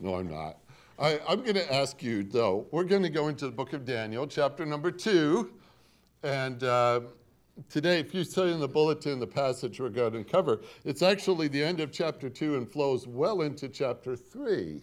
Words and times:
No, 0.00 0.14
I'm 0.14 0.28
not. 0.28 0.56
I, 0.98 1.20
am 1.28 1.42
going 1.42 1.54
to 1.54 1.74
ask 1.74 2.02
you, 2.02 2.22
though, 2.22 2.66
we're 2.70 2.84
going 2.84 3.02
to 3.02 3.10
go 3.10 3.28
into 3.28 3.44
the 3.44 3.52
book 3.52 3.74
of 3.74 3.84
Daniel, 3.84 4.26
chapter 4.26 4.64
number 4.64 4.90
two. 4.90 5.52
And 6.22 6.64
uh, 6.64 7.00
today, 7.68 8.00
if 8.00 8.14
you 8.14 8.24
see 8.24 8.50
in 8.50 8.60
the 8.60 8.68
bulletin 8.68 9.20
the 9.20 9.26
passage 9.26 9.78
we're 9.78 9.90
going 9.90 10.12
to 10.12 10.24
cover, 10.24 10.62
it's 10.86 11.02
actually 11.02 11.48
the 11.48 11.62
end 11.62 11.80
of 11.80 11.92
chapter 11.92 12.30
two 12.30 12.56
and 12.56 12.66
flows 12.66 13.06
well 13.06 13.42
into 13.42 13.68
chapter 13.68 14.16
three. 14.16 14.80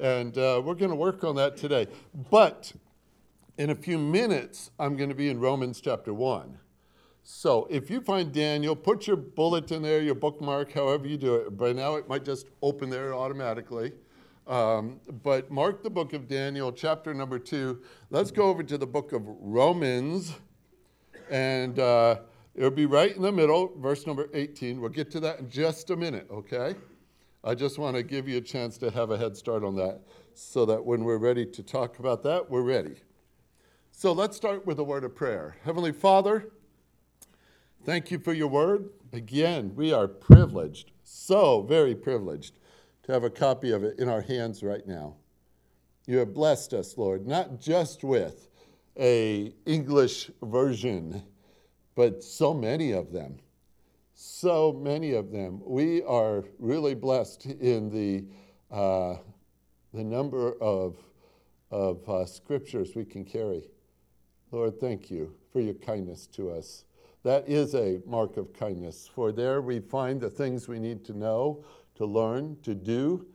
And 0.00 0.36
uh, 0.36 0.60
we're 0.64 0.74
going 0.74 0.90
to 0.90 0.96
work 0.96 1.22
on 1.22 1.36
that 1.36 1.56
today. 1.56 1.86
But 2.28 2.72
in 3.56 3.70
a 3.70 3.76
few 3.76 3.98
minutes, 3.98 4.72
I'm 4.80 4.96
going 4.96 5.10
to 5.10 5.14
be 5.14 5.28
in 5.28 5.38
Romans 5.38 5.80
chapter 5.80 6.12
one. 6.12 6.58
So 7.22 7.68
if 7.70 7.88
you 7.88 8.00
find 8.00 8.32
Daniel, 8.32 8.74
put 8.74 9.06
your 9.06 9.16
bulletin 9.16 9.82
there, 9.82 10.00
your 10.00 10.16
bookmark, 10.16 10.72
however 10.72 11.06
you 11.06 11.16
do 11.16 11.36
it. 11.36 11.56
By 11.56 11.72
now, 11.72 11.94
it 11.94 12.08
might 12.08 12.24
just 12.24 12.46
open 12.62 12.90
there 12.90 13.14
automatically. 13.14 13.92
Um, 14.50 14.98
but 15.22 15.48
mark 15.52 15.84
the 15.84 15.90
book 15.90 16.12
of 16.12 16.26
Daniel, 16.26 16.72
chapter 16.72 17.14
number 17.14 17.38
two. 17.38 17.82
Let's 18.10 18.32
go 18.32 18.46
over 18.46 18.64
to 18.64 18.76
the 18.76 18.86
book 18.86 19.12
of 19.12 19.22
Romans, 19.24 20.34
and 21.30 21.78
uh, 21.78 22.16
it'll 22.56 22.72
be 22.72 22.86
right 22.86 23.14
in 23.14 23.22
the 23.22 23.30
middle, 23.30 23.72
verse 23.78 24.08
number 24.08 24.28
18. 24.34 24.80
We'll 24.80 24.90
get 24.90 25.08
to 25.12 25.20
that 25.20 25.38
in 25.38 25.48
just 25.48 25.90
a 25.90 25.96
minute, 25.96 26.26
okay? 26.32 26.74
I 27.44 27.54
just 27.54 27.78
want 27.78 27.94
to 27.94 28.02
give 28.02 28.28
you 28.28 28.38
a 28.38 28.40
chance 28.40 28.76
to 28.78 28.90
have 28.90 29.12
a 29.12 29.16
head 29.16 29.36
start 29.36 29.62
on 29.62 29.76
that 29.76 30.00
so 30.34 30.66
that 30.66 30.84
when 30.84 31.04
we're 31.04 31.18
ready 31.18 31.46
to 31.46 31.62
talk 31.62 32.00
about 32.00 32.24
that, 32.24 32.50
we're 32.50 32.62
ready. 32.62 32.96
So 33.92 34.10
let's 34.10 34.36
start 34.36 34.66
with 34.66 34.80
a 34.80 34.84
word 34.84 35.04
of 35.04 35.14
prayer. 35.14 35.58
Heavenly 35.62 35.92
Father, 35.92 36.50
thank 37.84 38.10
you 38.10 38.18
for 38.18 38.32
your 38.32 38.48
word. 38.48 38.88
Again, 39.12 39.76
we 39.76 39.92
are 39.92 40.08
privileged, 40.08 40.90
so 41.04 41.62
very 41.62 41.94
privileged 41.94 42.54
to 43.02 43.12
have 43.12 43.24
a 43.24 43.30
copy 43.30 43.70
of 43.72 43.84
it 43.84 43.98
in 43.98 44.08
our 44.08 44.20
hands 44.20 44.62
right 44.62 44.86
now. 44.86 45.16
You 46.06 46.18
have 46.18 46.34
blessed 46.34 46.74
us, 46.74 46.96
Lord, 46.98 47.26
not 47.26 47.60
just 47.60 48.04
with 48.04 48.48
a 48.98 49.54
English 49.66 50.30
version, 50.42 51.22
but 51.94 52.22
so 52.22 52.52
many 52.52 52.92
of 52.92 53.12
them. 53.12 53.38
So 54.14 54.72
many 54.72 55.12
of 55.12 55.30
them. 55.30 55.60
We 55.64 56.02
are 56.02 56.44
really 56.58 56.94
blessed 56.94 57.46
in 57.46 57.90
the, 57.90 58.24
uh, 58.74 59.16
the 59.94 60.04
number 60.04 60.54
of, 60.60 60.96
of 61.70 62.08
uh, 62.08 62.26
scriptures 62.26 62.94
we 62.94 63.04
can 63.04 63.24
carry. 63.24 63.70
Lord, 64.50 64.80
thank 64.80 65.10
you 65.10 65.34
for 65.52 65.60
your 65.60 65.74
kindness 65.74 66.26
to 66.28 66.50
us. 66.50 66.84
That 67.22 67.48
is 67.48 67.74
a 67.74 68.00
mark 68.06 68.36
of 68.36 68.52
kindness, 68.52 69.08
for 69.14 69.30
there 69.30 69.60
we 69.60 69.78
find 69.78 70.20
the 70.20 70.30
things 70.30 70.68
we 70.68 70.78
need 70.78 71.04
to 71.04 71.16
know 71.16 71.64
to 72.00 72.06
learn, 72.06 72.56
to 72.62 72.74
do. 72.74 73.26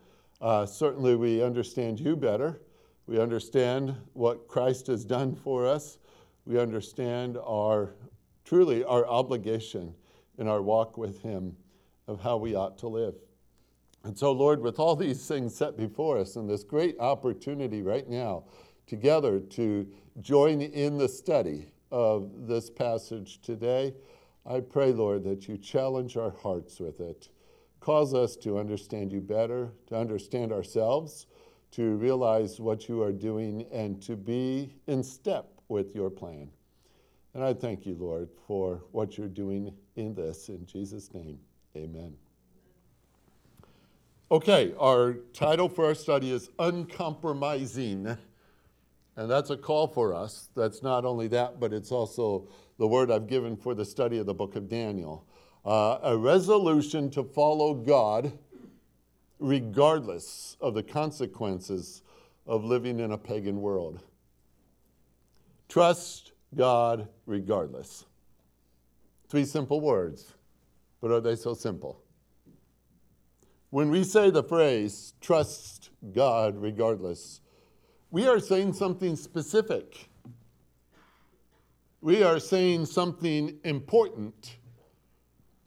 Uh, 0.41 0.65
certainly, 0.65 1.15
we 1.15 1.43
understand 1.43 1.99
you 1.99 2.15
better. 2.15 2.59
We 3.05 3.19
understand 3.19 3.95
what 4.13 4.47
Christ 4.47 4.87
has 4.87 5.05
done 5.05 5.35
for 5.35 5.67
us. 5.67 5.99
We 6.47 6.57
understand 6.57 7.37
our 7.45 7.93
truly 8.43 8.83
our 8.83 9.05
obligation 9.05 9.93
in 10.39 10.47
our 10.47 10.63
walk 10.63 10.97
with 10.97 11.21
Him 11.21 11.55
of 12.07 12.19
how 12.19 12.37
we 12.37 12.55
ought 12.55 12.79
to 12.79 12.87
live. 12.87 13.13
And 14.03 14.17
so, 14.17 14.31
Lord, 14.31 14.59
with 14.61 14.79
all 14.79 14.95
these 14.95 15.27
things 15.27 15.55
set 15.55 15.77
before 15.77 16.17
us 16.17 16.35
and 16.35 16.49
this 16.49 16.63
great 16.63 16.99
opportunity 16.99 17.83
right 17.83 18.09
now 18.09 18.45
together 18.87 19.39
to 19.41 19.87
join 20.21 20.61
in 20.61 20.97
the 20.97 21.07
study 21.07 21.67
of 21.91 22.47
this 22.47 22.71
passage 22.71 23.43
today, 23.43 23.93
I 24.43 24.61
pray, 24.61 24.91
Lord, 24.91 25.23
that 25.25 25.47
you 25.47 25.55
challenge 25.55 26.17
our 26.17 26.31
hearts 26.31 26.79
with 26.79 26.99
it. 26.99 27.29
Cause 27.85 28.15
us 28.15 28.35
to 28.37 28.57
understand 28.57 29.11
you 29.11 29.21
better, 29.21 29.69
to 29.85 29.95
understand 29.95 30.51
ourselves, 30.51 31.27
to 31.69 31.93
realize 31.97 32.59
what 32.59 32.89
you 32.89 33.03
are 33.03 33.11
doing, 33.11 33.63
and 33.71 34.01
to 34.01 34.15
be 34.15 34.73
in 34.87 35.03
step 35.03 35.45
with 35.67 35.93
your 35.93 36.09
plan. 36.09 36.49
And 37.35 37.43
I 37.43 37.53
thank 37.53 37.85
you, 37.85 37.93
Lord, 37.93 38.29
for 38.47 38.81
what 38.91 39.19
you're 39.19 39.27
doing 39.27 39.71
in 39.97 40.15
this. 40.15 40.49
In 40.49 40.65
Jesus' 40.65 41.13
name, 41.13 41.37
amen. 41.77 42.15
Okay, 44.31 44.73
our 44.79 45.17
title 45.31 45.69
for 45.69 45.85
our 45.85 45.93
study 45.93 46.31
is 46.31 46.49
Uncompromising. 46.57 48.17
And 49.15 49.29
that's 49.29 49.51
a 49.51 49.57
call 49.57 49.85
for 49.85 50.11
us. 50.15 50.49
That's 50.55 50.81
not 50.81 51.05
only 51.05 51.27
that, 51.27 51.59
but 51.59 51.71
it's 51.71 51.91
also 51.91 52.47
the 52.79 52.87
word 52.87 53.11
I've 53.11 53.27
given 53.27 53.55
for 53.55 53.75
the 53.75 53.85
study 53.85 54.17
of 54.17 54.25
the 54.25 54.33
book 54.33 54.55
of 54.55 54.67
Daniel 54.67 55.27
uh, 55.65 55.99
a 56.03 56.15
resolution 56.15 57.09
to 57.09 57.23
follow 57.23 57.73
God 57.73 58.31
regardless 59.39 60.55
of 60.61 60.73
the 60.73 60.83
consequences 60.83 62.03
of 62.45 62.63
living 62.63 62.99
in 62.99 63.11
a 63.11 63.17
pagan 63.17 63.59
world. 63.61 64.01
Trust 65.67 66.33
God 66.55 67.07
regardless. 67.25 68.05
Three 69.27 69.45
simple 69.45 69.81
words, 69.81 70.33
but 71.01 71.11
are 71.11 71.19
they 71.19 71.35
so 71.35 71.53
simple? 71.53 71.99
When 73.71 73.89
we 73.89 74.03
say 74.03 74.29
the 74.29 74.43
phrase, 74.43 75.15
trust 75.19 75.89
God 76.13 76.55
regardless, 76.55 77.41
we 78.11 78.27
are 78.27 78.39
saying 78.39 78.73
something 78.73 79.15
specific. 79.15 80.09
We 81.99 82.21
are 82.21 82.39
saying 82.39 82.85
something 82.85 83.57
important 83.63 84.57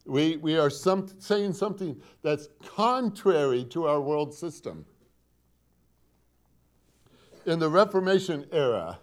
we, 0.09 0.39
we 0.39 0.57
are 0.57 0.71
some, 0.71 1.07
saying 1.19 1.53
something 1.53 2.01
that's 2.23 2.49
contrary 2.67 3.65
to 3.65 3.87
our 3.87 4.01
world 4.01 4.35
system. 4.35 4.87
In 7.45 7.59
the 7.59 7.69
Reformation 7.69 8.47
era, 8.51 8.99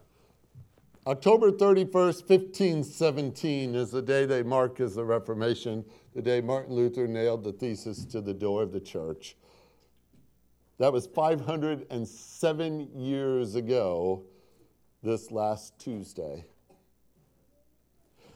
October 1.08 1.52
31st, 1.52 2.28
1517 2.28 3.76
is 3.76 3.92
the 3.92 4.02
day 4.02 4.26
they 4.26 4.42
mark 4.42 4.80
as 4.80 4.96
the 4.96 5.06
Reformation, 5.06 5.86
the 6.16 6.22
day 6.22 6.42
Martin 6.42 6.74
Luther 6.74 7.08
nailed 7.08 7.44
the 7.44 7.54
thesis 7.54 8.04
to 8.06 8.22
the 8.22 8.34
door 8.34 8.64
of 8.64 8.72
the 8.72 8.80
church. 8.80 9.36
That 10.80 10.92
was 10.92 11.06
507 11.06 12.90
years 12.96 13.56
ago, 13.56 14.24
this 15.04 15.32
last 15.32 15.78
Tuesday. 15.78 16.46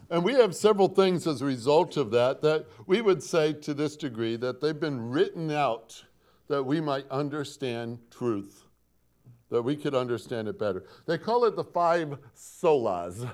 And 0.09 0.23
we 0.23 0.33
have 0.33 0.55
several 0.55 0.87
things 0.87 1.27
as 1.27 1.41
a 1.41 1.45
result 1.45 1.95
of 1.95 2.09
that 2.11 2.41
that 2.41 2.65
we 2.87 3.01
would 3.01 3.21
say 3.21 3.53
to 3.53 3.73
this 3.73 3.95
degree 3.95 4.35
that 4.37 4.59
they've 4.59 4.79
been 4.79 5.09
written 5.09 5.51
out 5.51 6.03
that 6.47 6.63
we 6.63 6.81
might 6.81 7.07
understand 7.11 7.99
truth, 8.09 8.63
that 9.51 9.61
we 9.61 9.75
could 9.75 9.93
understand 9.93 10.47
it 10.47 10.57
better. 10.57 10.83
They 11.05 11.17
call 11.17 11.45
it 11.45 11.55
the 11.55 11.63
five 11.63 12.17
solas. 12.35 13.29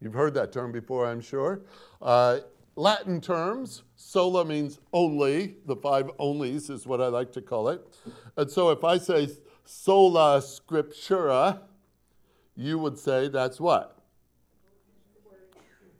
You've 0.00 0.14
heard 0.14 0.34
that 0.34 0.52
term 0.52 0.70
before, 0.70 1.06
I'm 1.06 1.20
sure. 1.20 1.62
Uh, 2.00 2.38
Latin 2.76 3.20
terms, 3.20 3.82
sola 3.96 4.44
means 4.44 4.78
only, 4.92 5.56
the 5.66 5.76
five 5.76 6.06
onlys 6.18 6.70
is 6.70 6.86
what 6.86 7.00
I 7.00 7.08
like 7.08 7.32
to 7.32 7.42
call 7.42 7.68
it. 7.68 7.84
And 8.36 8.48
so 8.48 8.70
if 8.70 8.84
I 8.84 8.96
say 8.96 9.28
sola 9.64 10.38
scriptura, 10.38 11.60
you 12.56 12.78
would 12.78 12.98
say 12.98 13.28
that's 13.28 13.60
what? 13.60 13.99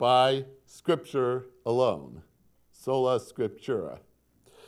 By 0.01 0.43
Scripture 0.65 1.45
alone. 1.63 2.23
Sola 2.71 3.19
Scriptura. 3.19 3.99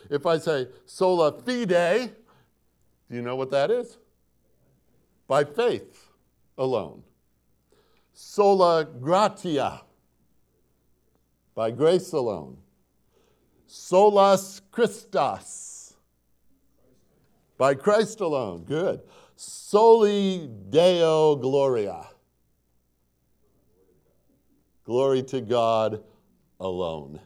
If 0.08 0.28
I 0.28 0.38
say 0.38 0.68
sola 0.86 1.32
fide, 1.32 2.14
do 3.10 3.16
you 3.16 3.24
know 3.24 3.36
what 3.36 3.50
that 3.50 3.72
is? 3.72 3.98
By 5.28 5.44
faith 5.44 6.08
alone. 6.56 7.02
Sola 8.14 8.86
gratia, 8.86 9.82
by 11.56 11.72
grace 11.72 12.12
alone. 12.12 12.58
Solus 13.66 14.62
Christus, 14.72 15.96
by 17.58 17.74
Christ 17.74 18.22
alone. 18.22 18.66
Good. 18.66 19.02
Soli 19.36 20.48
Deo 20.69 21.36
Gloria 21.38 22.12
Glory 24.85 25.24
to 25.24 25.41
God 25.41 26.03
alone. 26.59 27.19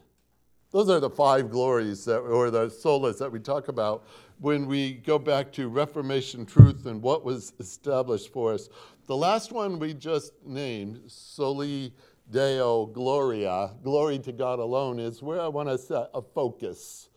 Those 0.70 0.88
are 0.90 1.00
the 1.00 1.10
five 1.10 1.50
glories 1.50 2.04
that, 2.04 2.18
or 2.18 2.50
the 2.50 2.66
solas 2.66 3.18
that 3.18 3.32
we 3.32 3.40
talk 3.40 3.68
about 3.68 4.06
when 4.38 4.66
we 4.66 4.92
go 4.92 5.18
back 5.18 5.50
to 5.52 5.68
Reformation 5.68 6.46
truth 6.46 6.86
and 6.86 7.02
what 7.02 7.24
was 7.24 7.52
established 7.58 8.32
for 8.32 8.52
us. 8.52 8.68
The 9.06 9.16
last 9.16 9.50
one 9.50 9.78
we 9.78 9.94
just 9.94 10.34
named, 10.44 11.00
Soli 11.08 11.94
Deo 12.30 12.86
Gloria, 12.86 13.72
glory 13.82 14.18
to 14.20 14.32
God 14.32 14.58
alone, 14.58 15.00
is 15.00 15.22
where 15.22 15.40
I 15.40 15.48
want 15.48 15.68
to 15.68 15.78
set 15.78 16.10
a 16.14 16.22
focus 16.22 17.08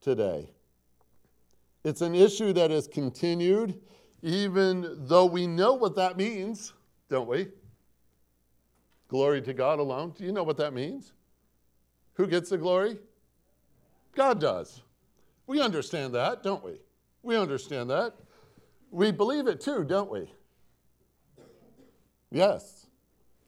today. 0.00 0.50
It's 1.84 2.02
an 2.02 2.14
issue 2.14 2.52
that 2.54 2.70
has 2.70 2.88
continued, 2.88 3.80
even 4.22 5.06
though 5.06 5.26
we 5.26 5.46
know 5.46 5.74
what 5.74 5.94
that 5.96 6.16
means, 6.16 6.74
don't 7.08 7.28
we? 7.28 7.48
Glory 9.08 9.40
to 9.42 9.54
God 9.54 9.78
alone. 9.78 10.14
Do 10.16 10.24
you 10.24 10.32
know 10.32 10.42
what 10.42 10.58
that 10.58 10.72
means? 10.72 11.12
Who 12.14 12.26
gets 12.26 12.50
the 12.50 12.58
glory? 12.58 12.98
God 14.14 14.40
does. 14.40 14.82
We 15.46 15.60
understand 15.60 16.14
that, 16.14 16.42
don't 16.42 16.62
we? 16.62 16.80
We 17.22 17.36
understand 17.36 17.88
that. 17.90 18.14
We 18.90 19.10
believe 19.10 19.46
it 19.46 19.60
too, 19.60 19.84
don't 19.84 20.10
we? 20.10 20.30
Yes. 22.30 22.86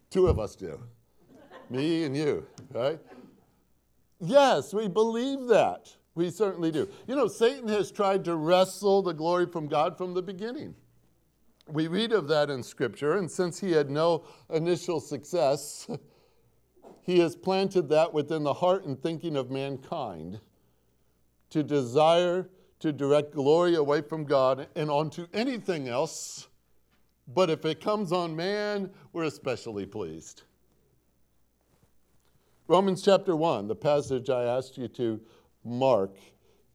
Two 0.09 0.27
of 0.27 0.39
us 0.39 0.57
do. 0.57 0.81
Me 1.69 2.05
and 2.05 2.17
you, 2.17 2.47
right? 2.73 2.99
Yes, 4.21 4.75
we 4.75 4.89
believe 4.89 5.47
that. 5.49 5.95
We 6.15 6.31
certainly 6.31 6.71
do. 6.71 6.89
You 7.07 7.17
know, 7.17 7.29
Satan 7.29 7.69
has 7.69 7.91
tried 7.91 8.25
to 8.25 8.35
wrestle 8.35 9.03
the 9.03 9.12
glory 9.12 9.47
from 9.47 9.69
God 9.69 9.97
from 9.97 10.15
the 10.15 10.23
beginning. 10.23 10.75
We 11.72 11.87
read 11.87 12.12
of 12.12 12.26
that 12.28 12.50
in 12.50 12.62
Scripture, 12.62 13.17
and 13.17 13.31
since 13.31 13.61
he 13.61 13.72
had 13.72 13.90
no 13.90 14.25
initial 14.52 14.99
success, 14.99 15.88
he 17.02 17.20
has 17.20 17.37
planted 17.37 17.88
that 17.90 18.12
within 18.12 18.43
the 18.43 18.55
heart 18.55 18.84
and 18.84 19.00
thinking 19.00 19.37
of 19.37 19.50
mankind 19.50 20.40
to 21.50 21.62
desire 21.62 22.49
to 22.81 22.93
direct 22.93 23.34
glory 23.34 23.76
away 23.76 24.00
from 24.00 24.25
God 24.25 24.67
and 24.75 24.90
onto 24.90 25.26
anything 25.32 25.87
else. 25.87 26.49
But 27.28 27.50
if 27.50 27.64
it 27.64 27.81
comes 27.81 28.11
on 28.11 28.34
man, 28.34 28.90
we're 29.12 29.25
especially 29.25 29.87
pleased. 29.87 30.43
Romans 32.66 33.02
chapter 33.02 33.37
1, 33.37 33.69
the 33.69 33.76
passage 33.76 34.31
I 34.31 34.44
asked 34.44 34.78
you 34.78 34.88
to 34.88 35.20
mark, 35.64 36.16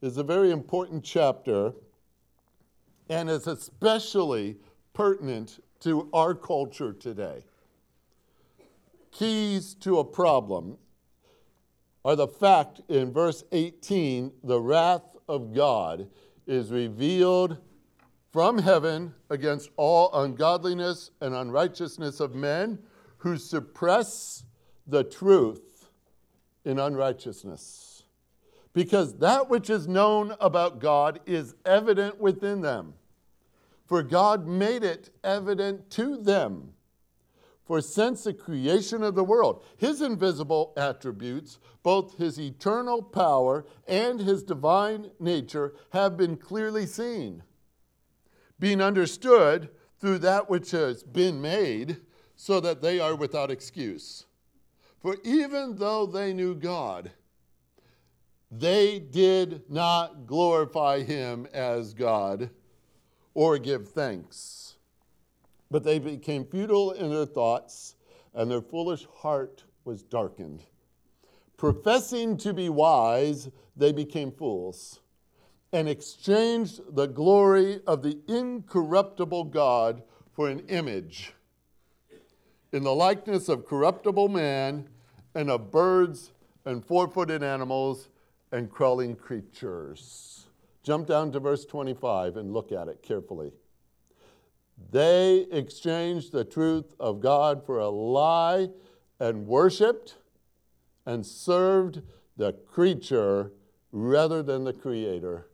is 0.02 0.18
a 0.18 0.24
very 0.24 0.52
important 0.52 1.04
chapter 1.04 1.74
and 3.10 3.30
is 3.30 3.48
especially 3.48 4.58
pertinent 4.96 5.60
to 5.82 6.10
our 6.12 6.34
culture 6.34 6.92
today. 6.92 7.44
Keys 9.12 9.76
to 9.76 10.00
a 10.00 10.04
problem 10.04 10.78
are 12.04 12.16
the 12.16 12.28
fact 12.28 12.82
in 12.90 13.14
verse 13.14 13.44
18 13.52 14.32
the 14.44 14.60
wrath 14.60 15.16
of 15.30 15.54
God 15.54 16.08
is 16.48 16.72
revealed 16.72 17.58
from 18.32 18.58
heaven 18.58 19.14
against 19.30 19.70
all 19.78 20.10
ungodliness 20.14 21.12
and 21.22 21.34
unrighteousness 21.34 22.20
of 22.20 22.36
men 22.36 22.80
who 23.18 23.38
suppress 23.38 24.44
the 24.88 25.04
truth 25.04 25.90
in 26.66 26.80
unrighteousness. 26.80 28.04
Because 28.74 29.18
that 29.20 29.50
which 29.50 29.70
is 29.70 29.88
known 29.88 30.36
about 30.40 30.80
God 30.80 31.22
is 31.26 31.56
evident 31.66 32.20
within 32.20 32.62
them, 32.62 32.96
for 33.86 34.02
God 34.04 34.48
made 34.48 34.84
it 34.84 35.12
evident 35.24 35.90
to 35.92 36.18
them. 36.18 36.74
For 37.66 37.82
since 37.82 38.24
the 38.24 38.34
creation 38.34 39.02
of 39.02 39.16
the 39.16 39.24
world, 39.24 39.64
his 39.78 40.02
invisible 40.02 40.74
attributes, 40.78 41.58
both 41.82 42.18
his 42.18 42.40
eternal 42.40 43.02
power 43.02 43.66
and 43.88 44.20
his 44.20 44.44
divine 44.44 45.12
nature, 45.20 45.74
have 45.92 46.16
been 46.16 46.38
clearly 46.38 46.86
seen, 46.86 47.44
being 48.60 48.82
understood 48.82 49.70
through 50.00 50.20
that 50.20 50.50
which 50.50 50.72
has 50.72 51.02
been 51.02 51.42
made, 51.42 51.98
so 52.36 52.60
that 52.60 52.82
they 52.82 53.00
are 53.00 53.16
without 53.16 53.50
excuse. 53.50 54.26
For 55.00 55.18
even 55.24 55.78
though 55.78 56.06
they 56.06 56.34
knew 56.34 56.54
God, 56.54 57.12
they 58.52 59.00
did 59.00 59.70
not 59.70 60.28
glorify 60.28 61.02
him 61.02 61.48
as 61.54 61.94
God 61.94 62.50
or 63.36 63.60
give 63.60 63.88
thanks 63.90 64.66
but 65.72 65.84
they 65.84 66.00
became 66.00 66.46
futile 66.46 66.92
in 66.92 67.10
their 67.10 67.26
thoughts, 67.26 67.96
and 68.34 68.50
their 68.50 68.62
foolish 68.62 69.06
heart 69.16 69.64
was 69.84 70.04
darkened. 70.04 70.64
Professing 71.58 72.38
to 72.38 72.54
be 72.54 72.70
wise, 72.70 73.50
they 73.76 73.92
became 73.92 74.32
fools 74.32 75.00
and 75.74 75.90
exchanged 75.90 76.80
the 76.96 77.08
glory 77.08 77.82
of 77.86 78.04
the 78.04 78.18
incorruptible 78.28 79.46
God 79.46 80.02
for 80.32 80.50
an 80.50 80.60
image 80.68 81.34
in 82.72 82.84
the 82.84 82.96
likeness 82.96 83.50
of 83.50 83.66
corruptible 83.66 84.30
man 84.30 84.88
and 85.34 85.50
of 85.50 85.72
birds 85.72 86.32
and 86.66 86.86
four 86.86 87.10
footed 87.10 87.44
animals 87.44 88.10
and 88.52 88.70
crawling 88.70 89.16
creatures. 89.16 90.45
Jump 90.86 91.08
down 91.08 91.32
to 91.32 91.40
verse 91.40 91.66
25 91.66 92.38
and 92.38 92.54
look 92.54 92.72
at 92.72 92.88
it 92.88 93.02
carefully. 93.02 93.52
They 94.92 95.48
exchanged 95.52 96.32
the 96.32 96.46
truth 96.46 96.94
of 97.00 97.22
God 97.22 97.66
for 97.66 97.80
a 97.80 97.90
lie 97.90 98.70
and 99.20 99.48
worshiped 99.48 100.18
and 101.04 101.26
served 101.26 102.04
the 102.38 102.54
creature 102.54 103.52
rather 103.92 104.44
than 104.44 104.64
the 104.64 104.74
Creator, 104.74 105.48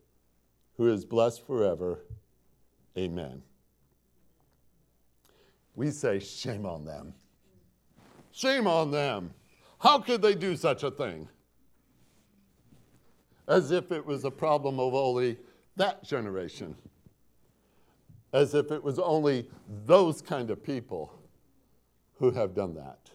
who 0.75 0.91
is 0.91 1.05
blessed 1.05 1.47
forever. 1.47 2.03
Amen. 2.97 3.41
We 5.75 5.91
say, 5.91 6.19
Shame 6.19 6.65
on 6.65 6.83
them. 6.83 7.13
Shame 8.33 8.67
on 8.67 8.91
them. 8.91 9.33
How 9.79 9.99
could 9.99 10.21
they 10.21 10.35
do 10.35 10.57
such 10.57 10.83
a 10.83 10.91
thing? 10.91 11.29
As 13.47 13.71
if 13.71 13.91
it 13.91 14.05
was 14.05 14.23
a 14.23 14.31
problem 14.31 14.79
of 14.79 14.93
only 14.93 15.37
that 15.75 16.03
generation 16.03 16.75
as 18.33 18.53
if 18.53 18.71
it 18.71 18.83
was 18.83 18.99
only 18.99 19.47
those 19.85 20.21
kind 20.21 20.49
of 20.49 20.63
people 20.63 21.13
who 22.19 22.31
have 22.31 22.53
done 22.53 22.75
that. 22.75 23.11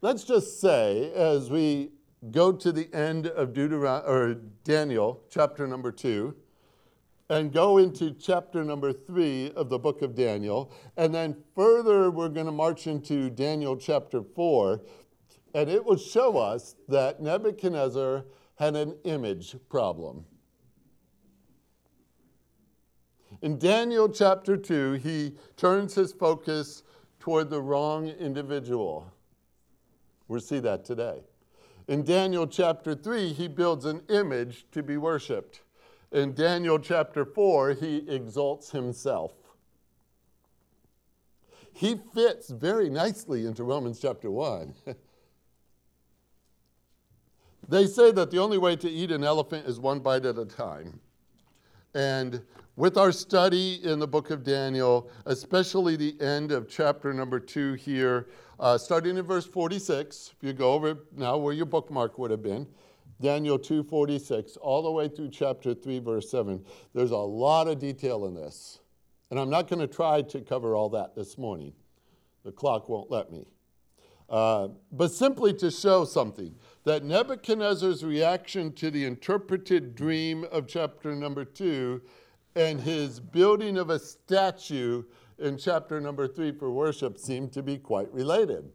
Let's 0.00 0.24
just 0.24 0.60
say, 0.60 1.12
as 1.12 1.50
we 1.50 1.90
go 2.30 2.52
to 2.52 2.72
the 2.72 2.92
end 2.94 3.26
of 3.26 3.52
Deuteron- 3.52 4.06
or 4.06 4.34
Daniel, 4.64 5.20
chapter 5.28 5.66
number 5.66 5.90
two, 5.90 6.36
and 7.28 7.52
go 7.52 7.78
into 7.78 8.10
chapter 8.12 8.62
number 8.62 8.92
three 8.92 9.50
of 9.52 9.68
the 9.68 9.78
book 9.78 10.02
of 10.02 10.14
Daniel, 10.14 10.70
and 10.96 11.14
then 11.14 11.42
further, 11.54 12.10
we're 12.10 12.28
going 12.28 12.46
to 12.46 12.52
march 12.52 12.86
into 12.86 13.30
Daniel 13.30 13.76
chapter 13.76 14.22
four, 14.22 14.82
and 15.54 15.68
it 15.68 15.84
will 15.84 15.96
show 15.96 16.38
us 16.38 16.76
that 16.88 17.20
Nebuchadnezzar 17.20 18.24
had 18.56 18.76
an 18.76 18.96
image 19.04 19.56
problem. 19.68 20.24
In 23.40 23.58
Daniel 23.58 24.08
chapter 24.08 24.56
2, 24.56 24.94
he 24.94 25.36
turns 25.56 25.94
his 25.94 26.12
focus 26.12 26.82
toward 27.18 27.50
the 27.50 27.60
wrong 27.60 28.08
individual. 28.08 29.12
We'll 30.28 30.40
see 30.40 30.60
that 30.60 30.84
today. 30.84 31.22
In 31.88 32.04
Daniel 32.04 32.46
chapter 32.46 32.94
3, 32.94 33.32
he 33.32 33.48
builds 33.48 33.84
an 33.84 34.02
image 34.08 34.66
to 34.72 34.82
be 34.82 34.96
worshiped. 34.96 35.62
In 36.12 36.34
Daniel 36.34 36.78
chapter 36.78 37.24
4, 37.24 37.72
he 37.72 38.08
exalts 38.08 38.70
himself. 38.70 39.32
He 41.72 41.98
fits 42.14 42.50
very 42.50 42.88
nicely 42.88 43.46
into 43.46 43.64
Romans 43.64 43.98
chapter 43.98 44.30
1. 44.30 44.74
they 47.72 47.86
say 47.86 48.12
that 48.12 48.30
the 48.30 48.38
only 48.38 48.58
way 48.58 48.76
to 48.76 48.90
eat 48.90 49.10
an 49.10 49.24
elephant 49.24 49.66
is 49.66 49.80
one 49.80 50.00
bite 50.00 50.26
at 50.26 50.38
a 50.38 50.44
time. 50.44 51.00
And 51.94 52.42
with 52.76 52.96
our 52.96 53.12
study 53.12 53.80
in 53.82 53.98
the 53.98 54.06
book 54.06 54.30
of 54.30 54.44
Daniel, 54.44 55.10
especially 55.26 55.96
the 55.96 56.20
end 56.20 56.52
of 56.52 56.68
chapter 56.68 57.12
number 57.12 57.40
two 57.40 57.74
here, 57.74 58.28
uh, 58.60 58.78
starting 58.78 59.16
in 59.16 59.24
verse 59.24 59.46
46, 59.46 60.34
if 60.36 60.46
you 60.46 60.52
go 60.52 60.72
over 60.72 60.98
now 61.16 61.36
where 61.36 61.52
your 61.52 61.66
bookmark 61.66 62.18
would 62.18 62.30
have 62.30 62.42
been, 62.42 62.66
Daniel 63.20 63.58
2:46, 63.58 64.56
all 64.56 64.82
the 64.82 64.90
way 64.90 65.08
through 65.08 65.30
chapter 65.30 65.74
3, 65.74 65.98
verse 66.00 66.30
7. 66.30 66.64
There's 66.92 67.10
a 67.10 67.16
lot 67.16 67.68
of 67.68 67.78
detail 67.78 68.26
in 68.26 68.34
this. 68.34 68.80
And 69.30 69.40
I'm 69.40 69.48
not 69.48 69.68
going 69.68 69.80
to 69.80 69.86
try 69.86 70.20
to 70.22 70.40
cover 70.40 70.74
all 70.74 70.90
that 70.90 71.14
this 71.14 71.38
morning. 71.38 71.72
The 72.44 72.52
clock 72.52 72.88
won't 72.88 73.10
let 73.10 73.32
me. 73.32 73.46
Uh, 74.28 74.68
but 74.90 75.12
simply 75.12 75.52
to 75.52 75.70
show 75.70 76.04
something 76.04 76.54
that 76.84 77.04
Nebuchadnezzar's 77.04 78.04
reaction 78.04 78.72
to 78.74 78.90
the 78.90 79.04
interpreted 79.04 79.94
dream 79.94 80.44
of 80.50 80.66
chapter 80.66 81.14
number 81.14 81.44
two 81.44 82.02
and 82.54 82.80
his 82.80 83.20
building 83.20 83.78
of 83.78 83.90
a 83.90 83.98
statue 83.98 85.02
in 85.38 85.56
chapter 85.56 86.00
number 86.00 86.26
three 86.26 86.52
for 86.52 86.70
worship 86.70 87.18
seem 87.18 87.48
to 87.50 87.62
be 87.62 87.78
quite 87.78 88.12
related. 88.12 88.70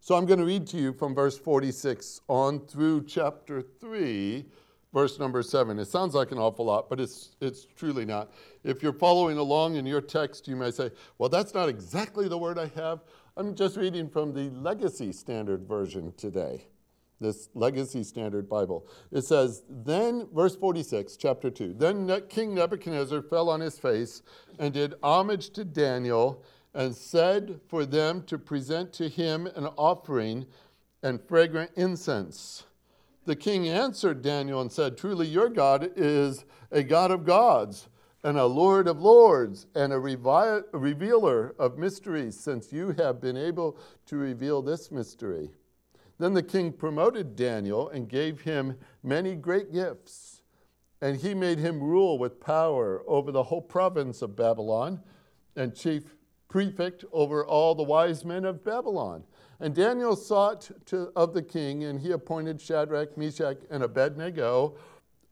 So 0.00 0.14
I'm 0.14 0.24
going 0.24 0.38
to 0.38 0.46
read 0.46 0.66
to 0.68 0.78
you 0.78 0.94
from 0.94 1.14
verse 1.14 1.36
46 1.36 2.22
on 2.28 2.60
through 2.60 3.04
chapter 3.04 3.60
3, 3.60 4.46
verse 4.94 5.18
number 5.18 5.42
7. 5.42 5.78
It 5.78 5.84
sounds 5.84 6.14
like 6.14 6.32
an 6.32 6.38
awful 6.38 6.64
lot, 6.64 6.88
but 6.88 6.98
it's, 6.98 7.36
it's 7.42 7.66
truly 7.76 8.06
not. 8.06 8.32
If 8.64 8.82
you're 8.82 8.94
following 8.94 9.36
along 9.36 9.74
in 9.76 9.84
your 9.84 10.00
text, 10.00 10.48
you 10.48 10.56
may 10.56 10.70
say, 10.70 10.92
well, 11.18 11.28
that's 11.28 11.52
not 11.52 11.68
exactly 11.68 12.26
the 12.26 12.38
word 12.38 12.58
I 12.58 12.70
have. 12.74 13.00
I'm 13.38 13.54
just 13.54 13.76
reading 13.76 14.08
from 14.08 14.32
the 14.32 14.50
Legacy 14.50 15.12
Standard 15.12 15.62
Version 15.62 16.12
today 16.16 16.64
this 17.20 17.50
Legacy 17.54 18.02
Standard 18.02 18.48
Bible. 18.48 18.88
It 19.12 19.22
says, 19.22 19.62
Then, 19.70 20.26
verse 20.34 20.56
46, 20.56 21.16
chapter 21.16 21.48
2, 21.48 21.74
then 21.74 22.20
King 22.28 22.56
Nebuchadnezzar 22.56 23.22
fell 23.22 23.48
on 23.48 23.60
his 23.60 23.78
face 23.78 24.22
and 24.58 24.74
did 24.74 24.96
homage 25.04 25.50
to 25.50 25.64
Daniel 25.64 26.42
and 26.74 26.92
said 26.92 27.60
for 27.68 27.86
them 27.86 28.24
to 28.24 28.38
present 28.38 28.92
to 28.94 29.08
him 29.08 29.46
an 29.54 29.66
offering 29.76 30.44
and 31.04 31.22
fragrant 31.22 31.70
incense. 31.76 32.64
The 33.24 33.36
king 33.36 33.68
answered 33.68 34.20
Daniel 34.20 34.60
and 34.60 34.72
said, 34.72 34.98
Truly, 34.98 35.28
your 35.28 35.48
God 35.48 35.92
is 35.94 36.44
a 36.72 36.82
God 36.82 37.12
of 37.12 37.24
gods 37.24 37.88
and 38.28 38.36
a 38.36 38.44
Lord 38.44 38.88
of 38.88 39.00
lords 39.00 39.66
and 39.74 39.90
a 39.90 39.98
revealer 39.98 41.54
of 41.58 41.78
mysteries, 41.78 42.38
since 42.38 42.70
you 42.70 42.92
have 42.98 43.22
been 43.22 43.38
able 43.38 43.78
to 44.04 44.18
reveal 44.18 44.60
this 44.60 44.90
mystery. 44.90 45.50
Then 46.18 46.34
the 46.34 46.42
king 46.42 46.72
promoted 46.72 47.36
Daniel 47.36 47.88
and 47.88 48.06
gave 48.06 48.42
him 48.42 48.76
many 49.02 49.34
great 49.34 49.72
gifts. 49.72 50.42
And 51.00 51.16
he 51.16 51.32
made 51.32 51.58
him 51.58 51.82
rule 51.82 52.18
with 52.18 52.38
power 52.38 53.02
over 53.06 53.32
the 53.32 53.44
whole 53.44 53.62
province 53.62 54.20
of 54.20 54.36
Babylon 54.36 55.00
and 55.56 55.74
chief 55.74 56.14
prefect 56.48 57.06
over 57.12 57.46
all 57.46 57.74
the 57.74 57.82
wise 57.82 58.26
men 58.26 58.44
of 58.44 58.62
Babylon. 58.62 59.24
And 59.58 59.74
Daniel 59.74 60.14
sought 60.14 60.70
to, 60.86 61.12
of 61.16 61.32
the 61.32 61.42
king, 61.42 61.84
and 61.84 61.98
he 61.98 62.12
appointed 62.12 62.60
Shadrach, 62.60 63.16
Meshach, 63.16 63.56
and 63.70 63.82
Abednego 63.82 64.76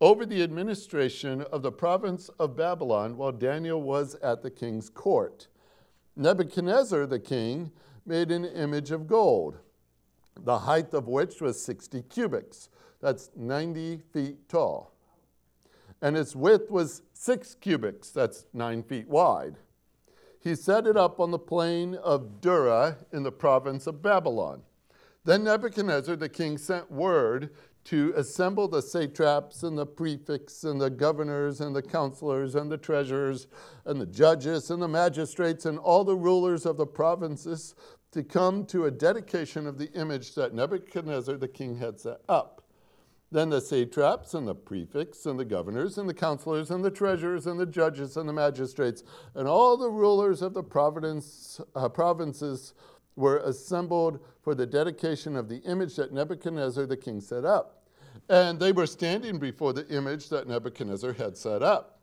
over 0.00 0.26
the 0.26 0.42
administration 0.42 1.42
of 1.52 1.62
the 1.62 1.72
province 1.72 2.28
of 2.38 2.56
Babylon 2.56 3.16
while 3.16 3.32
Daniel 3.32 3.82
was 3.82 4.14
at 4.16 4.42
the 4.42 4.50
king's 4.50 4.88
court. 4.88 5.48
Nebuchadnezzar 6.16 7.06
the 7.06 7.18
king 7.18 7.72
made 8.04 8.30
an 8.30 8.44
image 8.44 8.90
of 8.90 9.06
gold 9.06 9.58
the 10.44 10.60
height 10.60 10.92
of 10.92 11.08
which 11.08 11.40
was 11.40 11.62
60 11.64 12.02
cubits. 12.02 12.68
That's 13.00 13.30
90 13.36 14.02
feet 14.12 14.48
tall. 14.48 14.92
And 16.02 16.16
its 16.16 16.36
width 16.36 16.70
was 16.70 17.02
six 17.14 17.54
cubits. 17.54 18.10
That's 18.10 18.46
nine 18.52 18.82
feet 18.82 19.08
wide. 19.08 19.56
He 20.38 20.54
set 20.54 20.86
it 20.86 20.96
up 20.96 21.18
on 21.18 21.30
the 21.30 21.38
plain 21.38 21.94
of 21.96 22.40
Dura 22.40 22.98
in 23.12 23.22
the 23.22 23.32
province 23.32 23.86
of 23.86 24.02
Babylon. 24.02 24.62
Then 25.24 25.42
Nebuchadnezzar 25.42 26.16
the 26.16 26.28
king 26.28 26.58
sent 26.58 26.90
word 26.90 27.50
to 27.86 28.12
assemble 28.16 28.66
the 28.66 28.82
satraps 28.82 29.62
and 29.62 29.78
the 29.78 29.86
prefects 29.86 30.64
and 30.64 30.80
the 30.80 30.90
governors 30.90 31.60
and 31.60 31.74
the 31.74 31.82
counselors 31.82 32.56
and 32.56 32.70
the 32.70 32.76
treasurers 32.76 33.46
and 33.84 34.00
the 34.00 34.06
judges 34.06 34.72
and 34.72 34.82
the 34.82 34.88
magistrates 34.88 35.66
and 35.66 35.78
all 35.78 36.02
the 36.02 36.16
rulers 36.16 36.66
of 36.66 36.76
the 36.76 36.86
provinces 36.86 37.76
to 38.10 38.24
come 38.24 38.66
to 38.66 38.86
a 38.86 38.90
dedication 38.90 39.68
of 39.68 39.78
the 39.78 39.92
image 39.92 40.34
that 40.34 40.52
Nebuchadnezzar 40.52 41.36
the 41.36 41.46
king 41.46 41.76
had 41.76 42.00
set 42.00 42.22
up. 42.28 42.64
Then 43.30 43.50
the 43.50 43.60
satraps 43.60 44.34
and 44.34 44.48
the 44.48 44.54
prefects 44.56 45.24
and 45.24 45.38
the 45.38 45.44
governors 45.44 45.96
and 45.96 46.08
the 46.08 46.14
counselors 46.14 46.72
and 46.72 46.84
the 46.84 46.90
treasurers 46.90 47.46
and 47.46 47.58
the 47.58 47.66
judges 47.66 48.16
and 48.16 48.28
the 48.28 48.32
magistrates 48.32 49.04
and 49.36 49.46
all 49.46 49.76
the 49.76 49.90
rulers 49.90 50.42
of 50.42 50.54
the 50.54 50.62
province, 50.62 51.60
uh, 51.76 51.88
provinces 51.88 52.74
were 53.14 53.38
assembled 53.38 54.18
for 54.42 54.56
the 54.56 54.66
dedication 54.66 55.36
of 55.36 55.48
the 55.48 55.58
image 55.58 55.94
that 55.96 56.12
Nebuchadnezzar 56.12 56.86
the 56.86 56.96
king 56.96 57.20
set 57.20 57.44
up. 57.44 57.75
And 58.28 58.58
they 58.58 58.72
were 58.72 58.86
standing 58.86 59.38
before 59.38 59.72
the 59.72 59.86
image 59.88 60.28
that 60.30 60.48
Nebuchadnezzar 60.48 61.12
had 61.12 61.36
set 61.36 61.62
up. 61.62 62.00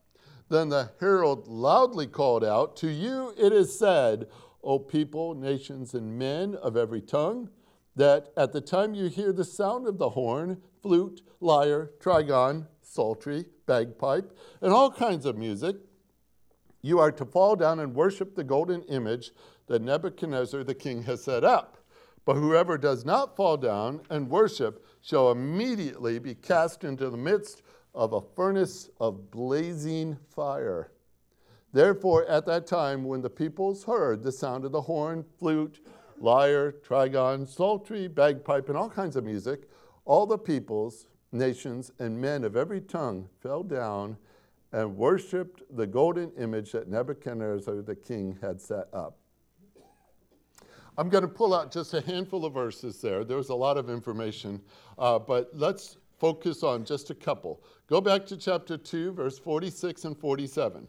Then 0.50 0.70
the 0.70 0.92
herald 1.00 1.48
loudly 1.48 2.08
called 2.08 2.44
out, 2.44 2.76
To 2.78 2.90
you 2.90 3.34
it 3.38 3.52
is 3.52 3.78
said, 3.78 4.28
O 4.64 4.80
people, 4.80 5.34
nations, 5.36 5.94
and 5.94 6.18
men 6.18 6.56
of 6.56 6.78
every 6.78 7.02
tongue, 7.02 7.50
that 7.96 8.32
at 8.38 8.54
the 8.54 8.62
time 8.62 8.94
you 8.94 9.08
hear 9.08 9.34
the 9.34 9.44
sound 9.44 9.88
of 9.88 9.98
the 9.98 10.12
horn, 10.12 10.62
flute, 10.82 11.22
lyre, 11.40 11.92
trigon, 12.00 12.68
psaltery, 12.82 13.46
bagpipe, 13.66 14.38
and 14.62 14.72
all 14.72 14.92
kinds 14.92 15.26
of 15.26 15.38
music, 15.38 15.76
you 16.82 17.00
are 17.00 17.12
to 17.12 17.26
fall 17.26 17.56
down 17.56 17.80
and 17.80 17.96
worship 17.96 18.36
the 18.36 18.44
golden 18.44 18.84
image 18.84 19.32
that 19.68 19.82
Nebuchadnezzar 19.82 20.64
the 20.64 20.76
king 20.76 21.04
has 21.04 21.24
set 21.24 21.44
up. 21.44 21.78
But 22.26 22.36
whoever 22.36 22.78
does 22.78 23.06
not 23.06 23.36
fall 23.36 23.58
down 23.58 24.02
and 24.10 24.30
worship 24.30 24.83
shall 25.04 25.32
immediately 25.32 26.18
be 26.18 26.34
cast 26.34 26.86
into 26.86 27.10
the 27.10 27.18
midst 27.18 27.62
of 27.94 28.14
a 28.14 28.22
furnace 28.36 28.90
of 29.00 29.30
blazing 29.30 30.18
fire. 30.30 30.92
Therefore, 31.74 32.26
at 32.26 32.46
that 32.46 32.66
time, 32.66 33.04
when 33.04 33.22
the 33.22 33.30
peoples 33.30 33.84
heard 33.84 34.24
the 34.24 34.32
sound 34.32 34.64
of 34.64 34.72
the 34.72 34.82
horn, 34.82 35.26
flute, 35.38 35.86
lyre, 36.20 36.72
trigon, 36.72 37.46
psaltery, 37.46 38.08
bagpipe, 38.08 38.70
and 38.70 38.78
all 38.78 38.90
kinds 38.90 39.18
of 39.18 39.26
music, 39.26 39.70
all 40.06 40.26
the 40.26 40.38
peoples, 40.38 41.06
nations, 41.34 41.92
and 42.00 42.20
men 42.20 42.46
of 42.46 42.56
every 42.56 42.80
tongue 42.80 43.28
fell 43.42 43.64
down 43.64 44.16
and 44.72 44.96
worshiped 44.96 45.64
the 45.76 45.86
golden 45.86 46.32
image 46.38 46.72
that 46.72 46.88
Nebuchadnezzar 46.88 47.82
the 47.82 47.96
king 47.96 48.38
had 48.42 48.62
set 48.62 48.88
up. 48.94 49.18
I'm 50.98 51.10
going 51.10 51.24
to 51.24 51.28
pull 51.28 51.54
out 51.54 51.72
just 51.72 51.94
a 51.94 52.02
handful 52.02 52.46
of 52.46 52.54
verses 52.54 53.02
there. 53.02 53.24
There's 53.24 53.50
a 53.50 53.56
lot 53.56 53.78
of 53.78 53.90
information, 53.90 54.62
uh, 55.00 55.20
but 55.20 55.50
let's 55.54 55.98
focus 56.20 56.64
on 56.64 56.86
just 56.86 57.10
a 57.10 57.16
couple. 57.16 57.64
Go 57.88 58.00
back 58.00 58.26
to 58.28 58.38
chapter 58.38 58.78
2, 58.78 59.14
verse 59.14 59.40
46 59.40 60.06
and 60.06 60.18
47. 60.18 60.88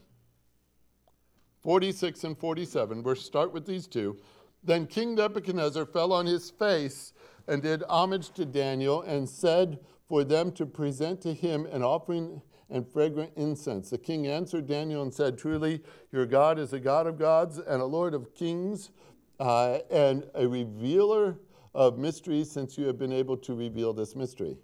46 1.61 2.23
and 2.23 2.37
47. 2.37 3.01
We'll 3.01 3.15
start 3.15 3.51
with 3.51 3.65
these 3.65 3.87
two. 3.87 4.17
Then 4.63 4.85
King 4.85 5.15
Nebuchadnezzar 5.15 5.85
fell 5.87 6.13
on 6.13 6.27
his 6.27 6.51
face 6.51 7.13
and 7.47 7.61
did 7.61 7.83
homage 7.89 8.29
to 8.31 8.45
Daniel 8.45 9.01
and 9.01 9.27
said 9.27 9.79
for 10.07 10.23
them 10.23 10.51
to 10.53 10.65
present 10.65 11.21
to 11.21 11.33
him 11.33 11.65
an 11.71 11.81
offering 11.81 12.41
and 12.69 12.87
fragrant 12.87 13.31
incense. 13.35 13.89
The 13.89 13.97
king 13.97 14.27
answered 14.27 14.67
Daniel 14.67 15.01
and 15.01 15.13
said, 15.13 15.37
Truly, 15.37 15.81
your 16.11 16.25
God 16.25 16.59
is 16.59 16.73
a 16.73 16.79
God 16.79 17.07
of 17.07 17.17
gods 17.17 17.57
and 17.57 17.81
a 17.81 17.85
Lord 17.85 18.13
of 18.13 18.33
kings 18.33 18.91
uh, 19.39 19.79
and 19.89 20.25
a 20.33 20.47
revealer 20.47 21.37
of 21.73 21.97
mysteries, 21.97 22.49
since 22.49 22.77
you 22.77 22.85
have 22.87 22.97
been 22.97 23.11
able 23.11 23.37
to 23.37 23.53
reveal 23.53 23.93
this 23.93 24.15
mystery. 24.15 24.57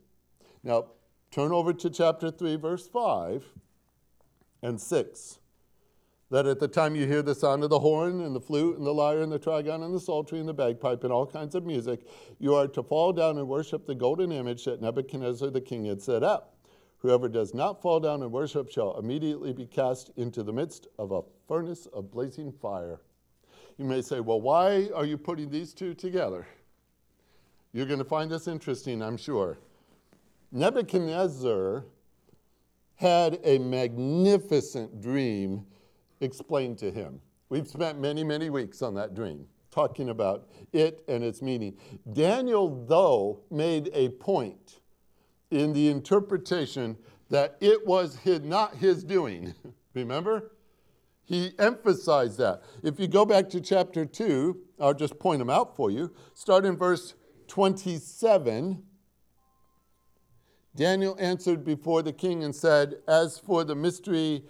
Now, 0.63 0.85
turn 1.31 1.51
over 1.51 1.73
to 1.73 1.89
chapter 1.89 2.31
3, 2.31 2.55
verse 2.55 2.87
5 2.87 3.43
and 4.63 4.79
6 4.79 5.39
that 6.31 6.47
at 6.47 6.59
the 6.59 6.67
time 6.67 6.95
you 6.95 7.05
hear 7.05 7.21
the 7.21 7.35
sound 7.35 7.61
of 7.61 7.69
the 7.69 7.79
horn 7.79 8.21
and 8.21 8.33
the 8.33 8.39
flute 8.39 8.77
and 8.77 8.87
the 8.87 8.93
lyre 8.93 9.21
and 9.21 9.31
the 9.31 9.37
trigon 9.37 9.83
and 9.83 9.93
the 9.93 9.99
psaltery 9.99 10.39
and 10.39 10.47
the 10.47 10.53
bagpipe 10.53 11.03
and 11.03 11.11
all 11.11 11.27
kinds 11.27 11.55
of 11.55 11.65
music, 11.65 12.07
you 12.39 12.55
are 12.55 12.67
to 12.69 12.81
fall 12.81 13.11
down 13.11 13.37
and 13.37 13.47
worship 13.47 13.85
the 13.85 13.93
golden 13.93 14.31
image 14.31 14.63
that 14.63 14.81
Nebuchadnezzar 14.81 15.49
the 15.49 15.59
king 15.59 15.85
had 15.85 16.01
set 16.01 16.23
up. 16.23 16.55
Whoever 16.99 17.27
does 17.27 17.53
not 17.53 17.81
fall 17.81 17.99
down 17.99 18.23
and 18.23 18.31
worship 18.31 18.71
shall 18.71 18.97
immediately 18.97 19.51
be 19.51 19.65
cast 19.65 20.09
into 20.15 20.41
the 20.41 20.53
midst 20.53 20.87
of 20.97 21.11
a 21.11 21.21
furnace 21.49 21.85
of 21.87 22.11
blazing 22.11 22.53
fire. 22.53 23.01
You 23.81 23.87
may 23.87 24.03
say, 24.03 24.19
well, 24.19 24.39
why 24.39 24.91
are 24.93 25.07
you 25.07 25.17
putting 25.17 25.49
these 25.49 25.73
two 25.73 25.95
together? 25.95 26.45
You're 27.73 27.87
going 27.87 27.97
to 27.97 28.05
find 28.05 28.29
this 28.29 28.47
interesting, 28.47 29.01
I'm 29.01 29.17
sure. 29.17 29.57
Nebuchadnezzar 30.51 31.85
had 32.93 33.39
a 33.43 33.57
magnificent 33.57 35.01
dream 35.01 35.65
explained 36.19 36.77
to 36.77 36.91
him. 36.91 37.21
We've 37.49 37.67
spent 37.67 37.99
many, 37.99 38.23
many 38.23 38.51
weeks 38.51 38.83
on 38.83 38.93
that 38.93 39.15
dream, 39.15 39.47
talking 39.71 40.09
about 40.09 40.47
it 40.73 41.03
and 41.07 41.23
its 41.23 41.41
meaning. 41.41 41.75
Daniel, 42.13 42.85
though, 42.85 43.39
made 43.49 43.89
a 43.95 44.09
point 44.09 44.81
in 45.49 45.73
the 45.73 45.89
interpretation 45.89 46.95
that 47.31 47.57
it 47.61 47.83
was 47.87 48.15
his, 48.17 48.41
not 48.41 48.75
his 48.75 49.03
doing. 49.03 49.55
Remember? 49.95 50.51
He 51.23 51.51
emphasized 51.59 52.37
that. 52.39 52.61
If 52.83 52.99
you 52.99 53.07
go 53.07 53.25
back 53.25 53.49
to 53.49 53.61
chapter 53.61 54.05
2, 54.05 54.57
I'll 54.79 54.93
just 54.93 55.19
point 55.19 55.39
them 55.39 55.49
out 55.49 55.75
for 55.75 55.89
you. 55.91 56.13
Start 56.33 56.65
in 56.65 56.77
verse 56.77 57.13
27. 57.47 58.83
Daniel 60.75 61.15
answered 61.19 61.65
before 61.65 62.01
the 62.01 62.13
king 62.13 62.43
and 62.43 62.55
said, 62.55 62.95
As 63.07 63.37
for 63.37 63.63
the 63.63 63.75
mystery 63.75 64.45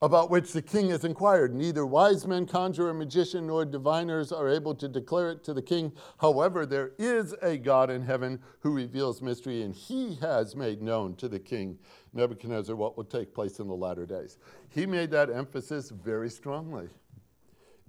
about 0.00 0.30
which 0.30 0.52
the 0.52 0.62
king 0.62 0.90
has 0.90 1.04
inquired. 1.04 1.54
Neither 1.54 1.84
wise 1.84 2.26
men, 2.26 2.46
conjurer, 2.46 2.94
magician, 2.94 3.46
nor 3.46 3.64
diviners 3.64 4.30
are 4.30 4.48
able 4.48 4.74
to 4.76 4.88
declare 4.88 5.30
it 5.32 5.42
to 5.44 5.54
the 5.54 5.62
king. 5.62 5.92
However, 6.18 6.64
there 6.64 6.92
is 6.98 7.34
a 7.42 7.56
God 7.58 7.90
in 7.90 8.02
heaven 8.02 8.40
who 8.60 8.72
reveals 8.72 9.20
mystery, 9.20 9.62
and 9.62 9.74
he 9.74 10.16
has 10.16 10.54
made 10.54 10.82
known 10.82 11.16
to 11.16 11.28
the 11.28 11.40
king 11.40 11.78
Nebuchadnezzar 12.14 12.76
what 12.76 12.96
will 12.96 13.04
take 13.04 13.34
place 13.34 13.58
in 13.58 13.66
the 13.66 13.74
latter 13.74 14.06
days. 14.06 14.38
He 14.68 14.86
made 14.86 15.10
that 15.10 15.30
emphasis 15.30 15.90
very 15.90 16.30
strongly. 16.30 16.88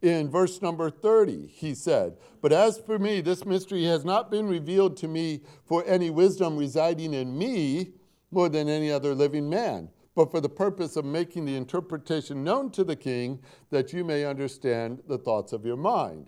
In 0.02 0.30
verse 0.30 0.62
number 0.62 0.90
30, 0.90 1.48
he 1.48 1.76
said, 1.76 2.18
But 2.42 2.54
as 2.54 2.80
for 2.80 2.98
me, 2.98 3.22
this 3.22 3.46
mystery 3.46 3.84
has 3.86 4.06
not 4.06 4.32
been 4.32 4.48
revealed 4.48 4.96
to 4.98 5.08
me 5.08 5.42
for 5.66 5.84
any 5.86 6.10
wisdom 6.10 6.58
residing 6.58 7.14
in 7.14 7.38
me 7.38 7.94
more 8.32 8.48
than 8.50 8.70
any 8.70 8.92
other 8.92 9.14
living 9.14 9.50
man 9.50 9.90
but 10.20 10.32
for 10.32 10.42
the 10.42 10.50
purpose 10.50 10.98
of 10.98 11.06
making 11.06 11.46
the 11.46 11.56
interpretation 11.56 12.44
known 12.44 12.70
to 12.70 12.84
the 12.84 12.98
king, 12.98 13.40
that 13.70 13.94
you 13.94 14.04
may 14.04 14.26
understand 14.26 15.02
the 15.08 15.18
thoughts 15.18 15.54
of 15.54 15.66
your 15.66 15.78
mind. 15.78 16.28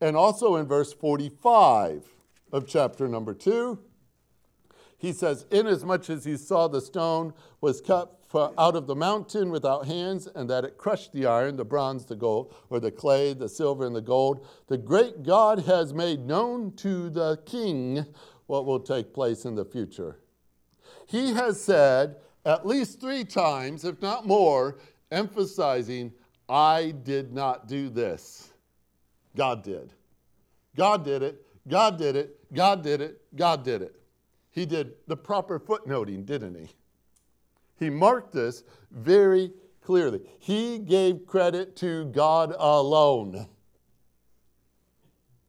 And 0.00 0.16
also 0.16 0.56
in 0.56 0.66
verse 0.66 0.94
45 0.94 2.06
of 2.50 2.66
chapter 2.66 3.06
number 3.06 3.34
2, 3.34 3.78
he 4.96 5.12
says, 5.12 5.44
Inasmuch 5.50 6.08
as 6.08 6.26
you 6.26 6.38
saw 6.38 6.66
the 6.66 6.80
stone 6.80 7.34
was 7.60 7.82
cut 7.82 8.22
out 8.34 8.74
of 8.74 8.86
the 8.86 8.96
mountain 8.96 9.50
without 9.50 9.84
hands, 9.84 10.26
and 10.34 10.48
that 10.48 10.64
it 10.64 10.78
crushed 10.78 11.12
the 11.12 11.26
iron, 11.26 11.56
the 11.56 11.66
bronze, 11.66 12.06
the 12.06 12.16
gold, 12.16 12.54
or 12.70 12.80
the 12.80 12.90
clay, 12.90 13.34
the 13.34 13.50
silver, 13.50 13.84
and 13.84 13.94
the 13.94 14.00
gold, 14.00 14.46
the 14.68 14.78
great 14.78 15.24
God 15.24 15.58
has 15.66 15.92
made 15.92 16.20
known 16.20 16.74
to 16.76 17.10
the 17.10 17.38
king 17.44 18.06
what 18.46 18.64
will 18.64 18.80
take 18.80 19.12
place 19.12 19.44
in 19.44 19.56
the 19.56 19.64
future. 19.66 20.20
He 21.06 21.34
has 21.34 21.60
said 21.60 22.16
at 22.48 22.66
least 22.66 22.98
three 22.98 23.24
times, 23.24 23.84
if 23.84 24.00
not 24.00 24.26
more, 24.26 24.78
emphasizing, 25.10 26.10
I 26.48 26.94
did 27.04 27.30
not 27.30 27.68
do 27.68 27.90
this. 27.90 28.50
God 29.36 29.62
did. 29.62 29.92
God 30.74 31.04
did 31.04 31.22
it. 31.22 31.44
God 31.68 31.98
did 31.98 32.16
it. 32.16 32.54
God 32.54 32.82
did 32.82 33.02
it. 33.02 33.20
God 33.36 33.64
did 33.64 33.82
it. 33.82 33.94
He 34.50 34.64
did 34.64 34.94
the 35.06 35.16
proper 35.16 35.60
footnoting, 35.60 36.24
didn't 36.24 36.54
he? 36.54 36.68
He 37.78 37.90
marked 37.90 38.32
this 38.32 38.64
very 38.90 39.52
clearly. 39.82 40.20
He 40.38 40.78
gave 40.78 41.26
credit 41.26 41.76
to 41.76 42.06
God 42.06 42.54
alone. 42.58 43.46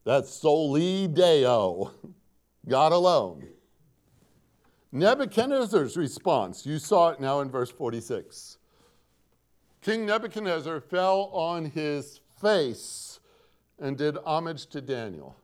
That's 0.03 0.29
soli 0.33 1.07
deo, 1.07 1.93
God 2.67 2.91
alone. 2.91 3.47
Nebuchadnezzar's 4.91 5.95
response, 5.95 6.65
you 6.65 6.79
saw 6.79 7.09
it 7.09 7.19
now 7.19 7.41
in 7.41 7.49
verse 7.49 7.69
46. 7.69 8.57
King 9.81 10.05
Nebuchadnezzar 10.05 10.81
fell 10.81 11.29
on 11.31 11.65
his 11.65 12.21
face 12.41 13.19
and 13.79 13.97
did 13.97 14.17
homage 14.25 14.65
to 14.67 14.81
Daniel. 14.81 15.35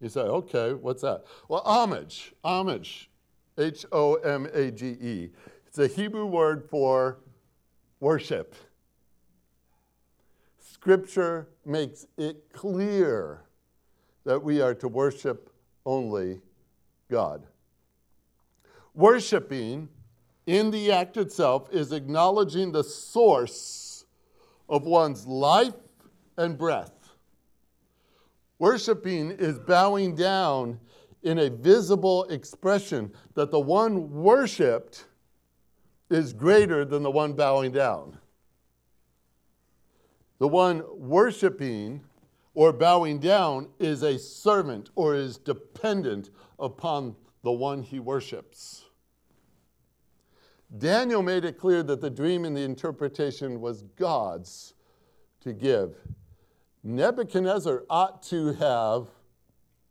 You 0.00 0.08
say, 0.08 0.20
okay, 0.20 0.72
what's 0.74 1.02
that? 1.02 1.24
Well, 1.48 1.62
homage, 1.64 2.32
homage, 2.44 3.10
H 3.58 3.84
O 3.92 4.14
M 4.14 4.46
A 4.52 4.70
G 4.70 4.86
E. 4.86 5.30
It's 5.66 5.78
a 5.78 5.86
Hebrew 5.86 6.26
word 6.26 6.68
for 6.68 7.18
worship. 8.00 8.54
Scripture 10.58 11.48
makes 11.66 12.06
it 12.16 12.52
clear 12.52 13.42
that 14.24 14.42
we 14.42 14.62
are 14.62 14.74
to 14.74 14.88
worship 14.88 15.52
only 15.84 16.40
God. 17.10 17.46
Worshipping 18.94 19.88
in 20.46 20.70
the 20.70 20.90
act 20.92 21.16
itself 21.16 21.68
is 21.72 21.92
acknowledging 21.92 22.72
the 22.72 22.84
source 22.84 24.04
of 24.68 24.84
one's 24.84 25.26
life 25.26 25.74
and 26.36 26.56
breath. 26.58 26.92
Worshipping 28.58 29.30
is 29.32 29.58
bowing 29.58 30.14
down 30.14 30.80
in 31.22 31.38
a 31.38 31.50
visible 31.50 32.24
expression 32.24 33.12
that 33.34 33.50
the 33.50 33.60
one 33.60 34.10
worshiped 34.10 35.06
is 36.10 36.32
greater 36.32 36.84
than 36.84 37.02
the 37.02 37.10
one 37.10 37.34
bowing 37.34 37.72
down. 37.72 38.18
The 40.38 40.48
one 40.48 40.82
worshiping 40.96 42.02
or 42.54 42.72
bowing 42.72 43.18
down 43.18 43.68
is 43.78 44.02
a 44.02 44.18
servant 44.18 44.90
or 44.94 45.14
is 45.14 45.38
dependent 45.38 46.30
upon 46.58 47.14
the 47.42 47.52
one 47.52 47.82
he 47.82 47.98
worships. 47.98 48.84
Daniel 50.78 51.22
made 51.22 51.44
it 51.44 51.58
clear 51.58 51.82
that 51.82 52.00
the 52.00 52.10
dream 52.10 52.44
and 52.44 52.56
the 52.56 52.62
interpretation 52.62 53.60
was 53.60 53.82
God's 53.96 54.74
to 55.40 55.52
give. 55.52 55.96
Nebuchadnezzar 56.84 57.84
ought 57.90 58.22
to 58.24 58.52
have, 58.54 59.08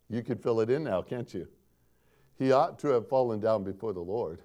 you 0.10 0.24
could 0.24 0.42
fill 0.42 0.62
it 0.62 0.70
in 0.70 0.84
now, 0.84 1.02
can't 1.02 1.34
you? 1.34 1.48
He 2.38 2.52
ought 2.52 2.80
to 2.80 2.88
have 2.90 3.10
fallen 3.10 3.40
down 3.40 3.64
before 3.64 3.94
the 3.94 4.00
Lord 4.00 4.42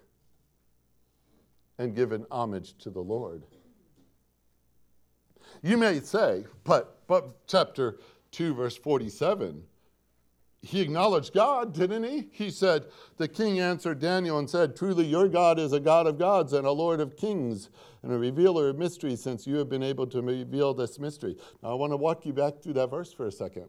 and 1.79 1.95
given 1.95 2.27
homage 2.31 2.77
to 2.79 2.91
the 2.91 3.01
Lord. 3.01 3.45
You 5.63 5.77
may 5.77 6.01
say, 6.01 6.45
but, 6.65 7.07
but 7.07 7.47
chapter 7.47 7.99
2, 8.33 8.55
verse 8.55 8.77
47, 8.77 9.63
he 10.65 10.81
acknowledged 10.81 11.35
God, 11.35 11.75
didn't 11.75 12.05
he? 12.05 12.29
He 12.33 12.51
said, 12.51 12.87
The 13.19 13.29
king 13.29 13.61
answered 13.61 14.01
Daniel 14.01 14.39
and 14.39 14.49
said, 14.49 14.75
Truly, 14.75 15.05
your 15.05 15.29
God 15.29 15.59
is 15.59 15.73
a 15.73 15.81
God 15.81 16.07
of 16.07 16.19
gods 16.19 16.53
and 16.53 16.67
a 16.67 16.73
Lord 16.73 17.01
of 17.01 17.17
kings 17.17 17.69
and 18.03 18.13
a 18.13 18.19
revealer 18.19 18.71
of 18.71 18.79
mysteries, 18.79 19.23
since 19.23 19.47
you 19.47 19.57
have 19.57 19.69
been 19.69 19.83
able 19.83 20.07
to 20.09 20.23
reveal 20.23 20.75
this 20.75 20.99
mystery. 20.99 21.37
Now, 21.63 21.71
I 21.71 21.75
want 21.75 21.93
to 21.93 21.97
walk 21.97 22.25
you 22.25 22.33
back 22.33 22.63
through 22.63 22.75
that 22.75 22.91
verse 22.91 23.13
for 23.13 23.27
a 23.27 23.33
second. 23.33 23.69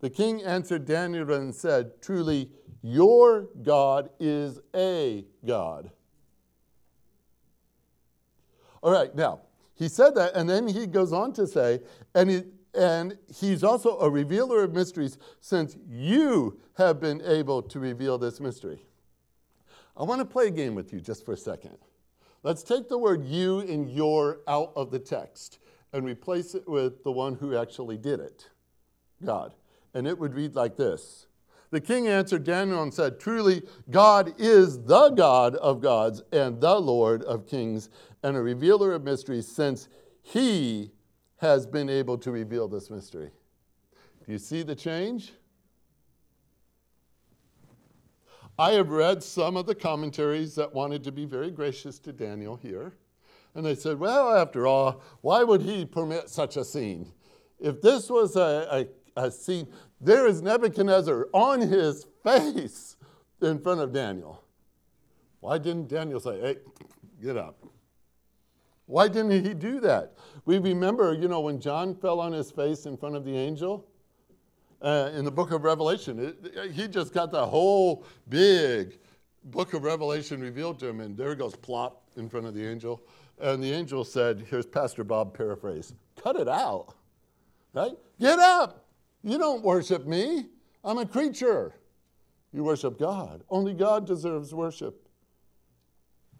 The 0.00 0.10
king 0.10 0.42
answered 0.42 0.86
Daniel 0.86 1.30
and 1.32 1.54
said, 1.54 2.00
Truly, 2.00 2.50
your 2.82 3.48
God 3.62 4.10
is 4.18 4.60
a 4.74 5.26
God. 5.46 5.90
All 8.82 8.92
right, 8.92 9.14
now, 9.14 9.40
he 9.74 9.88
said 9.88 10.14
that, 10.14 10.34
and 10.34 10.48
then 10.48 10.66
he 10.66 10.86
goes 10.86 11.12
on 11.12 11.32
to 11.34 11.46
say, 11.46 11.80
and 12.14 12.30
he, 12.30 12.42
and 12.74 13.18
he's 13.34 13.62
also 13.62 13.98
a 13.98 14.08
revealer 14.08 14.62
of 14.62 14.72
mysteries 14.72 15.18
since 15.40 15.76
you 15.88 16.58
have 16.76 17.00
been 17.00 17.20
able 17.22 17.62
to 17.62 17.78
reveal 17.78 18.18
this 18.18 18.40
mystery. 18.40 18.82
I 19.96 20.04
want 20.04 20.20
to 20.20 20.24
play 20.24 20.46
a 20.46 20.50
game 20.50 20.74
with 20.74 20.92
you 20.92 21.00
just 21.00 21.24
for 21.24 21.32
a 21.32 21.36
second. 21.36 21.76
Let's 22.42 22.62
take 22.62 22.88
the 22.88 22.98
word 22.98 23.24
you 23.24 23.60
and 23.60 23.90
your 23.90 24.40
out 24.48 24.72
of 24.74 24.90
the 24.90 24.98
text 24.98 25.58
and 25.92 26.04
replace 26.04 26.54
it 26.54 26.66
with 26.66 27.04
the 27.04 27.12
one 27.12 27.34
who 27.34 27.56
actually 27.56 27.98
did 27.98 28.20
it 28.20 28.48
God. 29.24 29.54
And 29.94 30.06
it 30.06 30.18
would 30.18 30.34
read 30.34 30.54
like 30.54 30.76
this 30.76 31.26
The 31.70 31.80
king 31.80 32.08
answered 32.08 32.44
Daniel 32.44 32.82
and 32.82 32.92
said, 32.92 33.20
Truly, 33.20 33.62
God 33.90 34.34
is 34.38 34.82
the 34.82 35.10
God 35.10 35.54
of 35.56 35.80
gods 35.80 36.22
and 36.32 36.60
the 36.60 36.80
Lord 36.80 37.22
of 37.24 37.46
kings 37.46 37.88
and 38.22 38.36
a 38.36 38.42
revealer 38.42 38.92
of 38.92 39.04
mysteries, 39.04 39.46
since 39.46 39.88
he 40.22 40.92
has 41.42 41.66
been 41.66 41.90
able 41.90 42.16
to 42.16 42.30
reveal 42.30 42.68
this 42.68 42.88
mystery. 42.88 43.30
Do 44.24 44.32
you 44.32 44.38
see 44.38 44.62
the 44.62 44.76
change? 44.76 45.32
I 48.58 48.72
have 48.72 48.90
read 48.90 49.22
some 49.24 49.56
of 49.56 49.66
the 49.66 49.74
commentaries 49.74 50.54
that 50.54 50.72
wanted 50.72 51.02
to 51.04 51.12
be 51.12 51.24
very 51.24 51.50
gracious 51.50 51.98
to 52.00 52.12
Daniel 52.12 52.56
here. 52.56 52.94
And 53.54 53.66
they 53.66 53.74
said, 53.74 53.98
well, 53.98 54.34
after 54.34 54.66
all, 54.66 55.02
why 55.20 55.42
would 55.42 55.62
he 55.62 55.84
permit 55.84 56.30
such 56.30 56.56
a 56.56 56.64
scene? 56.64 57.12
If 57.58 57.82
this 57.82 58.08
was 58.08 58.36
a, 58.36 58.88
a, 59.16 59.24
a 59.24 59.30
scene, 59.30 59.66
there 60.00 60.26
is 60.28 60.42
Nebuchadnezzar 60.42 61.28
on 61.32 61.60
his 61.60 62.06
face 62.22 62.96
in 63.40 63.58
front 63.60 63.80
of 63.80 63.92
Daniel. 63.92 64.42
Why 65.40 65.58
didn't 65.58 65.88
Daniel 65.88 66.20
say, 66.20 66.40
hey, 66.40 66.56
get 67.20 67.36
up? 67.36 67.61
Why 68.86 69.08
didn't 69.08 69.44
he 69.44 69.54
do 69.54 69.80
that? 69.80 70.14
We 70.44 70.58
remember, 70.58 71.14
you 71.14 71.28
know, 71.28 71.40
when 71.40 71.60
John 71.60 71.94
fell 71.94 72.20
on 72.20 72.32
his 72.32 72.50
face 72.50 72.86
in 72.86 72.96
front 72.96 73.16
of 73.16 73.24
the 73.24 73.36
angel 73.36 73.86
uh, 74.80 75.10
in 75.14 75.24
the 75.24 75.30
book 75.30 75.52
of 75.52 75.64
Revelation, 75.64 76.18
it, 76.18 76.72
he 76.72 76.88
just 76.88 77.14
got 77.14 77.30
the 77.30 77.46
whole 77.46 78.04
big 78.28 78.98
book 79.44 79.74
of 79.74 79.84
Revelation 79.84 80.40
revealed 80.40 80.78
to 80.80 80.88
him, 80.88 81.00
and 81.00 81.16
there 81.16 81.30
he 81.30 81.36
goes 81.36 81.54
plop 81.56 82.02
in 82.16 82.28
front 82.28 82.46
of 82.46 82.54
the 82.54 82.66
angel. 82.66 83.02
And 83.40 83.62
the 83.62 83.72
angel 83.72 84.04
said, 84.04 84.46
Here's 84.48 84.66
Pastor 84.66 85.04
Bob 85.04 85.36
paraphrase 85.36 85.94
cut 86.22 86.36
it 86.36 86.48
out, 86.48 86.94
right? 87.72 87.96
Get 88.20 88.38
up. 88.38 88.84
You 89.22 89.38
don't 89.38 89.62
worship 89.62 90.06
me. 90.06 90.46
I'm 90.84 90.98
a 90.98 91.06
creature. 91.06 91.74
You 92.52 92.64
worship 92.64 92.98
God. 92.98 93.42
Only 93.48 93.72
God 93.72 94.06
deserves 94.06 94.54
worship. 94.54 95.01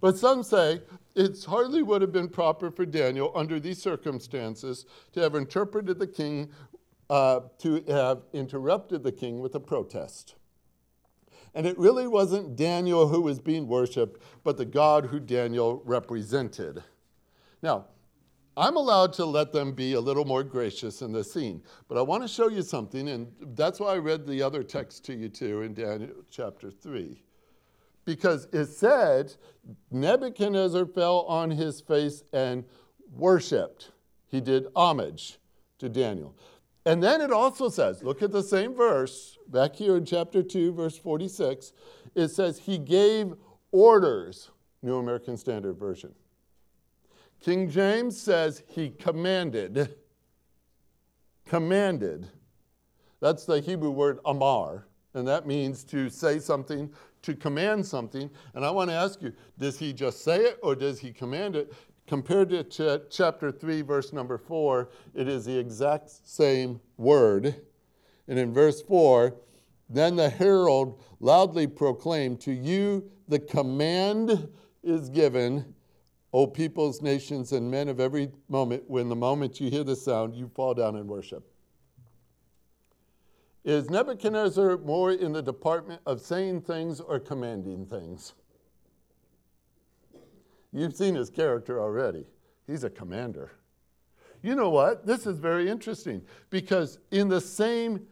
But 0.02 0.18
some 0.18 0.42
say 0.42 0.82
it 1.14 1.44
hardly 1.44 1.80
would 1.80 2.02
have 2.02 2.12
been 2.12 2.28
proper 2.28 2.72
for 2.72 2.84
Daniel, 2.84 3.30
under 3.36 3.60
these 3.60 3.80
circumstances, 3.80 4.84
to 5.12 5.20
have 5.20 5.36
interpreted 5.36 6.00
the 6.00 6.08
king, 6.08 6.50
uh, 7.08 7.40
to 7.58 7.84
have 7.86 8.22
interrupted 8.32 9.04
the 9.04 9.12
king 9.12 9.38
with 9.38 9.54
a 9.54 9.60
protest. 9.60 10.34
And 11.54 11.66
it 11.66 11.78
really 11.78 12.08
wasn't 12.08 12.56
Daniel 12.56 13.08
who 13.08 13.20
was 13.20 13.38
being 13.38 13.68
worshiped, 13.68 14.20
but 14.42 14.56
the 14.56 14.64
God 14.64 15.06
who 15.06 15.20
Daniel 15.20 15.82
represented. 15.84 16.82
Now, 17.62 17.86
I'm 18.56 18.76
allowed 18.76 19.12
to 19.14 19.24
let 19.24 19.52
them 19.52 19.72
be 19.72 19.92
a 19.92 20.00
little 20.00 20.24
more 20.24 20.42
gracious 20.42 21.00
in 21.00 21.12
the 21.12 21.22
scene, 21.22 21.62
but 21.88 21.96
I 21.96 22.02
want 22.02 22.24
to 22.24 22.28
show 22.28 22.48
you 22.48 22.62
something, 22.62 23.08
and 23.08 23.32
that's 23.54 23.78
why 23.78 23.94
I 23.94 23.98
read 23.98 24.26
the 24.26 24.42
other 24.42 24.64
text 24.64 25.04
to 25.04 25.14
you 25.14 25.28
too 25.28 25.62
in 25.62 25.74
Daniel 25.74 26.24
chapter 26.28 26.72
3 26.72 27.22
because 28.04 28.48
it 28.52 28.66
said 28.66 29.34
Nebuchadnezzar 29.90 30.86
fell 30.86 31.20
on 31.22 31.50
his 31.50 31.80
face 31.80 32.22
and 32.32 32.64
worshiped. 33.16 33.92
He 34.28 34.40
did 34.40 34.66
homage 34.74 35.38
to 35.78 35.88
Daniel. 35.88 36.34
And 36.84 37.02
then 37.02 37.20
it 37.20 37.30
also 37.30 37.68
says, 37.68 38.02
look 38.02 38.22
at 38.22 38.32
the 38.32 38.42
same 38.42 38.74
verse, 38.74 39.38
back 39.48 39.76
here 39.76 39.96
in 39.96 40.04
chapter 40.04 40.42
2, 40.42 40.72
verse 40.72 40.98
46. 40.98 41.72
It 42.14 42.28
says, 42.28 42.58
He 42.58 42.78
gave 42.78 43.34
orders, 43.70 44.50
New 44.82 44.96
American 44.96 45.36
Standard 45.36 45.74
Version. 45.74 46.12
King 47.40 47.70
James 47.70 48.20
says, 48.20 48.64
He 48.68 48.90
commanded. 48.90 49.94
Commanded. 51.46 52.28
That's 53.20 53.44
the 53.44 53.60
Hebrew 53.60 53.90
word 53.90 54.18
amar, 54.24 54.86
and 55.14 55.26
that 55.28 55.46
means 55.46 55.84
to 55.84 56.10
say 56.10 56.40
something, 56.40 56.90
to 57.22 57.34
command 57.34 57.86
something. 57.86 58.30
And 58.54 58.64
I 58.64 58.70
want 58.70 58.90
to 58.90 58.94
ask 58.94 59.22
you, 59.22 59.32
does 59.58 59.78
he 59.78 59.92
just 59.92 60.22
say 60.22 60.40
it 60.40 60.58
or 60.62 60.74
does 60.74 60.98
he 61.00 61.12
command 61.12 61.56
it? 61.56 61.72
Compared 62.06 62.50
to 62.50 62.64
ch- 62.64 63.02
chapter 63.10 63.50
3, 63.50 63.82
verse 63.82 64.12
number 64.12 64.36
4, 64.36 64.90
it 65.14 65.28
is 65.28 65.44
the 65.44 65.56
exact 65.56 66.10
same 66.24 66.80
word. 66.96 67.62
And 68.28 68.38
in 68.38 68.52
verse 68.52 68.82
4, 68.82 69.34
Then 69.88 70.16
the 70.16 70.28
herald 70.28 71.00
loudly 71.20 71.66
proclaimed, 71.66 72.40
To 72.42 72.52
you 72.52 73.10
the 73.28 73.38
command 73.38 74.48
is 74.82 75.08
given, 75.08 75.74
O 76.32 76.46
peoples, 76.46 77.02
nations, 77.02 77.52
and 77.52 77.70
men 77.70 77.88
of 77.88 78.00
every 78.00 78.30
moment. 78.48 78.84
When 78.88 79.08
the 79.08 79.16
moment 79.16 79.60
you 79.60 79.70
hear 79.70 79.84
the 79.84 79.96
sound, 79.96 80.34
you 80.34 80.48
fall 80.48 80.74
down 80.74 80.96
and 80.96 81.08
worship. 81.08 81.51
Is 83.64 83.90
Nebuchadnezzar 83.90 84.78
more 84.78 85.12
in 85.12 85.32
the 85.32 85.42
department 85.42 86.00
of 86.04 86.20
saying 86.20 86.62
things 86.62 87.00
or 87.00 87.20
commanding 87.20 87.86
things? 87.86 88.34
You've 90.72 90.96
seen 90.96 91.14
his 91.14 91.30
character 91.30 91.80
already. 91.80 92.26
He's 92.66 92.82
a 92.82 92.90
commander. 92.90 93.52
You 94.42 94.56
know 94.56 94.70
what? 94.70 95.06
This 95.06 95.26
is 95.26 95.38
very 95.38 95.68
interesting 95.68 96.22
because 96.50 96.98
in 97.12 97.28
the 97.28 97.40
same 97.40 98.06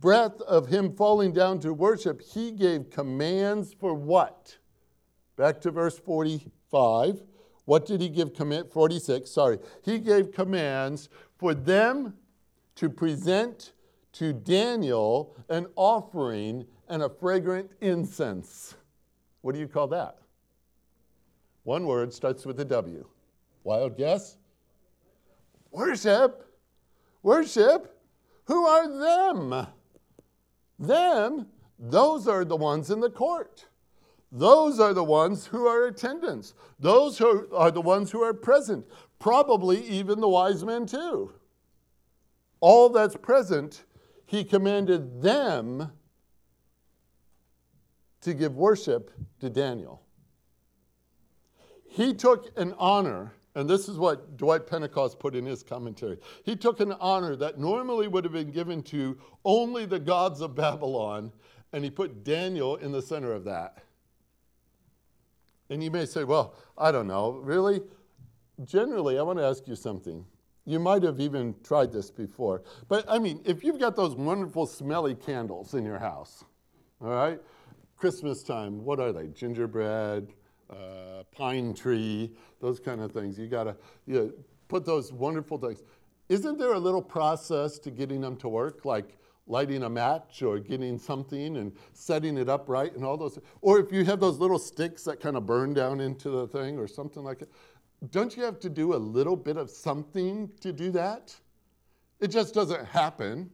breath 0.00 0.40
of 0.42 0.68
him 0.68 0.94
falling 0.94 1.32
down 1.32 1.60
to 1.60 1.74
worship, 1.74 2.22
he 2.22 2.50
gave 2.50 2.90
commands 2.90 3.74
for 3.74 3.92
what? 3.92 4.56
Back 5.36 5.60
to 5.62 5.70
verse 5.70 5.98
45. 5.98 7.22
What 7.66 7.84
did 7.84 8.00
he 8.00 8.08
give 8.08 8.32
command 8.32 8.70
46, 8.70 9.30
sorry. 9.30 9.58
He 9.82 9.98
gave 9.98 10.32
commands 10.32 11.08
for 11.36 11.52
them 11.52 12.14
to 12.76 12.88
present 12.88 13.72
to 14.18 14.32
Daniel 14.32 15.36
an 15.48 15.66
offering 15.76 16.66
and 16.88 17.02
a 17.02 17.08
fragrant 17.08 17.70
incense. 17.80 18.74
What 19.42 19.54
do 19.54 19.60
you 19.60 19.68
call 19.68 19.88
that? 19.88 20.18
One 21.64 21.86
word 21.86 22.12
starts 22.12 22.46
with 22.46 22.60
a 22.60 22.64
W. 22.64 23.06
Wild 23.64 23.96
guess? 23.96 24.36
Worship. 25.70 26.44
Worship. 27.22 28.00
Who 28.44 28.64
are 28.66 28.88
them? 28.88 29.66
Them, 30.78 31.46
those 31.78 32.28
are 32.28 32.44
the 32.44 32.56
ones 32.56 32.90
in 32.90 33.00
the 33.00 33.10
court. 33.10 33.66
Those 34.30 34.80
are 34.80 34.94
the 34.94 35.04
ones 35.04 35.46
who 35.46 35.66
are 35.66 35.86
attendants. 35.86 36.54
Those 36.78 37.18
who 37.18 37.48
are 37.54 37.70
the 37.70 37.80
ones 37.80 38.10
who 38.10 38.22
are 38.22 38.34
present. 38.34 38.86
Probably 39.18 39.82
even 39.84 40.20
the 40.20 40.28
wise 40.28 40.64
men, 40.64 40.86
too. 40.86 41.32
All 42.60 42.88
that's 42.88 43.16
present, 43.16 43.84
he 44.26 44.44
commanded 44.44 45.22
them 45.22 45.92
to 48.20 48.34
give 48.34 48.56
worship 48.56 49.10
to 49.40 49.48
Daniel. 49.48 50.02
He 51.88 52.12
took 52.12 52.50
an 52.58 52.74
honor 52.78 53.32
and 53.56 53.70
this 53.70 53.88
is 53.88 53.96
what 53.96 54.36
Dwight 54.36 54.66
Pentecost 54.66 55.18
put 55.18 55.34
in 55.34 55.46
his 55.46 55.62
commentary. 55.62 56.18
He 56.44 56.56
took 56.56 56.80
an 56.80 56.92
honor 57.00 57.34
that 57.36 57.58
normally 57.58 58.06
would 58.06 58.22
have 58.24 58.32
been 58.34 58.50
given 58.50 58.82
to 58.84 59.16
only 59.46 59.86
the 59.86 59.98
gods 59.98 60.42
of 60.42 60.54
Babylon, 60.54 61.32
and 61.72 61.82
he 61.82 61.88
put 61.88 62.22
Daniel 62.22 62.76
in 62.76 62.92
the 62.92 63.00
center 63.00 63.32
of 63.32 63.44
that. 63.44 63.78
And 65.70 65.82
you 65.82 65.90
may 65.90 66.04
say, 66.04 66.22
well, 66.22 66.54
I 66.76 66.92
don't 66.92 67.06
know. 67.06 67.40
Really? 67.42 67.80
Generally, 68.62 69.18
I 69.18 69.22
want 69.22 69.38
to 69.38 69.44
ask 69.46 69.66
you 69.66 69.74
something. 69.74 70.26
You 70.66 70.80
might 70.80 71.04
have 71.04 71.20
even 71.20 71.54
tried 71.62 71.92
this 71.92 72.10
before. 72.10 72.62
But 72.88 73.04
I 73.08 73.18
mean, 73.18 73.40
if 73.44 73.62
you've 73.62 73.78
got 73.78 73.94
those 73.96 74.14
wonderful 74.14 74.66
smelly 74.66 75.14
candles 75.14 75.74
in 75.74 75.84
your 75.84 75.98
house, 75.98 76.44
all 77.00 77.08
right? 77.08 77.40
Christmas 77.96 78.42
time, 78.42 78.84
what 78.84 79.00
are 79.00 79.12
they? 79.12 79.28
Gingerbread, 79.28 80.32
uh, 80.68 81.22
pine 81.34 81.72
tree, 81.72 82.32
those 82.60 82.80
kind 82.80 83.00
of 83.00 83.12
things. 83.12 83.38
You 83.38 83.46
got 83.46 83.64
to 83.64 83.76
you 84.06 84.14
know, 84.14 84.32
put 84.68 84.84
those 84.84 85.12
wonderful 85.12 85.56
things. 85.56 85.82
Isn't 86.28 86.58
there 86.58 86.74
a 86.74 86.78
little 86.78 87.02
process 87.02 87.78
to 87.80 87.90
getting 87.90 88.20
them 88.20 88.36
to 88.38 88.48
work, 88.48 88.84
like 88.84 89.16
lighting 89.46 89.84
a 89.84 89.88
match 89.88 90.42
or 90.42 90.58
getting 90.58 90.98
something 90.98 91.56
and 91.56 91.72
setting 91.92 92.36
it 92.36 92.48
up 92.48 92.68
right 92.68 92.92
and 92.92 93.04
all 93.04 93.16
those? 93.16 93.38
Or 93.60 93.78
if 93.78 93.92
you 93.92 94.04
have 94.04 94.18
those 94.18 94.38
little 94.38 94.58
sticks 94.58 95.04
that 95.04 95.20
kind 95.20 95.36
of 95.36 95.46
burn 95.46 95.72
down 95.72 96.00
into 96.00 96.28
the 96.30 96.48
thing 96.48 96.78
or 96.78 96.88
something 96.88 97.22
like 97.22 97.42
it, 97.42 97.50
don't 98.10 98.36
you 98.36 98.42
have 98.42 98.60
to 98.60 98.68
do 98.68 98.94
a 98.94 98.96
little 98.96 99.36
bit 99.36 99.56
of 99.56 99.70
something 99.70 100.50
to 100.60 100.72
do 100.72 100.90
that? 100.92 101.34
It 102.20 102.28
just 102.28 102.54
doesn't 102.54 102.84
happen. 102.86 103.50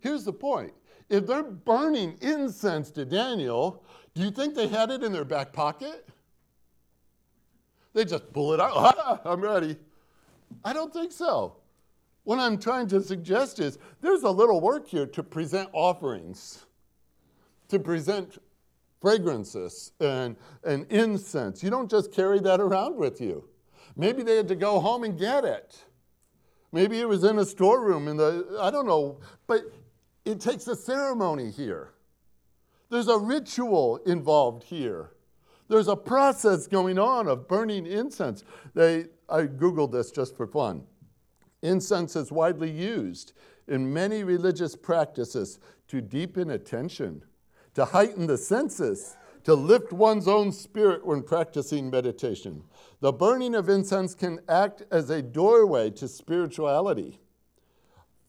Here's 0.00 0.24
the 0.24 0.32
point 0.32 0.72
if 1.08 1.26
they're 1.26 1.42
burning 1.42 2.16
incense 2.20 2.90
to 2.92 3.04
Daniel, 3.04 3.84
do 4.14 4.22
you 4.22 4.30
think 4.30 4.54
they 4.54 4.68
had 4.68 4.90
it 4.90 5.02
in 5.02 5.12
their 5.12 5.24
back 5.24 5.52
pocket? 5.52 6.08
They 7.92 8.04
just 8.04 8.32
pull 8.32 8.52
it 8.52 8.60
out. 8.60 8.72
Ah, 8.74 9.20
I'm 9.24 9.40
ready. 9.40 9.76
I 10.64 10.72
don't 10.72 10.92
think 10.92 11.12
so. 11.12 11.56
What 12.24 12.38
I'm 12.38 12.58
trying 12.58 12.86
to 12.88 13.02
suggest 13.02 13.58
is 13.58 13.78
there's 14.00 14.22
a 14.22 14.30
little 14.30 14.60
work 14.60 14.86
here 14.86 15.06
to 15.06 15.22
present 15.22 15.68
offerings, 15.72 16.66
to 17.68 17.78
present 17.78 18.38
fragrances 19.00 19.92
and, 20.00 20.36
and 20.64 20.86
incense. 20.90 21.62
You 21.62 21.70
don't 21.70 21.90
just 21.90 22.12
carry 22.12 22.40
that 22.40 22.60
around 22.60 22.96
with 22.96 23.20
you. 23.20 23.48
Maybe 23.96 24.22
they 24.22 24.36
had 24.36 24.48
to 24.48 24.56
go 24.56 24.80
home 24.80 25.04
and 25.04 25.18
get 25.18 25.44
it. 25.44 25.84
Maybe 26.72 27.00
it 27.00 27.08
was 27.08 27.24
in 27.24 27.38
a 27.38 27.44
storeroom 27.44 28.06
in 28.08 28.16
the, 28.16 28.58
I 28.60 28.70
don't 28.70 28.86
know, 28.86 29.20
but 29.46 29.62
it 30.24 30.40
takes 30.40 30.68
a 30.68 30.76
ceremony 30.76 31.50
here. 31.50 31.94
There's 32.90 33.08
a 33.08 33.18
ritual 33.18 33.98
involved 34.06 34.64
here. 34.64 35.10
There's 35.68 35.88
a 35.88 35.96
process 35.96 36.66
going 36.66 36.98
on 36.98 37.28
of 37.28 37.48
burning 37.48 37.86
incense. 37.86 38.44
They, 38.74 39.06
I 39.28 39.42
Googled 39.42 39.92
this 39.92 40.10
just 40.10 40.36
for 40.36 40.46
fun. 40.46 40.82
Incense 41.62 42.16
is 42.16 42.32
widely 42.32 42.70
used 42.70 43.32
in 43.68 43.92
many 43.92 44.24
religious 44.24 44.74
practices 44.74 45.60
to 45.88 46.00
deepen 46.00 46.50
attention, 46.50 47.22
to 47.74 47.84
heighten 47.84 48.26
the 48.26 48.38
senses, 48.38 49.16
to 49.44 49.54
lift 49.54 49.92
one's 49.92 50.28
own 50.28 50.52
spirit 50.52 51.06
when 51.06 51.22
practicing 51.22 51.90
meditation. 51.90 52.64
The 53.00 53.12
burning 53.12 53.54
of 53.54 53.68
incense 53.68 54.14
can 54.14 54.40
act 54.48 54.82
as 54.90 55.08
a 55.10 55.22
doorway 55.22 55.90
to 55.90 56.08
spirituality 56.08 57.20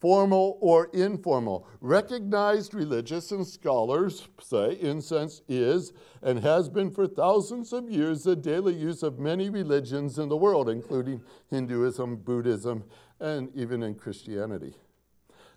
formal 0.02 0.58
or 0.60 0.90
informal. 0.92 1.64
Recognized 1.80 2.74
religious 2.74 3.30
and 3.30 3.46
scholars 3.46 4.26
say 4.40 4.76
incense 4.80 5.42
is 5.46 5.92
and 6.24 6.40
has 6.40 6.68
been 6.68 6.90
for 6.90 7.06
thousands 7.06 7.72
of 7.72 7.88
years 7.88 8.24
the 8.24 8.34
daily 8.34 8.74
use 8.74 9.04
of 9.04 9.20
many 9.20 9.48
religions 9.48 10.18
in 10.18 10.28
the 10.28 10.36
world, 10.36 10.68
including 10.68 11.22
Hinduism, 11.50 12.16
Buddhism, 12.16 12.82
and 13.20 13.48
even 13.54 13.84
in 13.84 13.94
Christianity. 13.94 14.74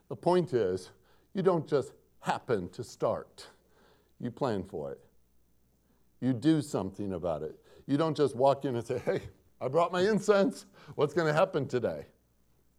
The 0.10 0.16
point 0.16 0.54
is, 0.54 0.92
you 1.34 1.42
don't 1.42 1.68
just 1.68 1.94
happen 2.20 2.70
to 2.70 2.84
start, 2.84 3.48
you 4.26 4.32
plan 4.32 4.64
for 4.64 4.92
it. 4.92 5.00
You 6.20 6.34
do 6.34 6.62
something 6.62 7.14
about 7.14 7.44
it. 7.44 7.56
You 7.88 7.98
don't 7.98 8.18
just 8.18 8.36
walk 8.36 8.66
in 8.66 8.76
and 8.76 8.86
say, 8.86 8.98
hey, 9.00 9.22
I 9.62 9.68
brought 9.68 9.92
my 9.92 10.02
incense. 10.02 10.66
What's 10.96 11.14
going 11.14 11.28
to 11.28 11.34
happen 11.34 11.68
today? 11.68 12.08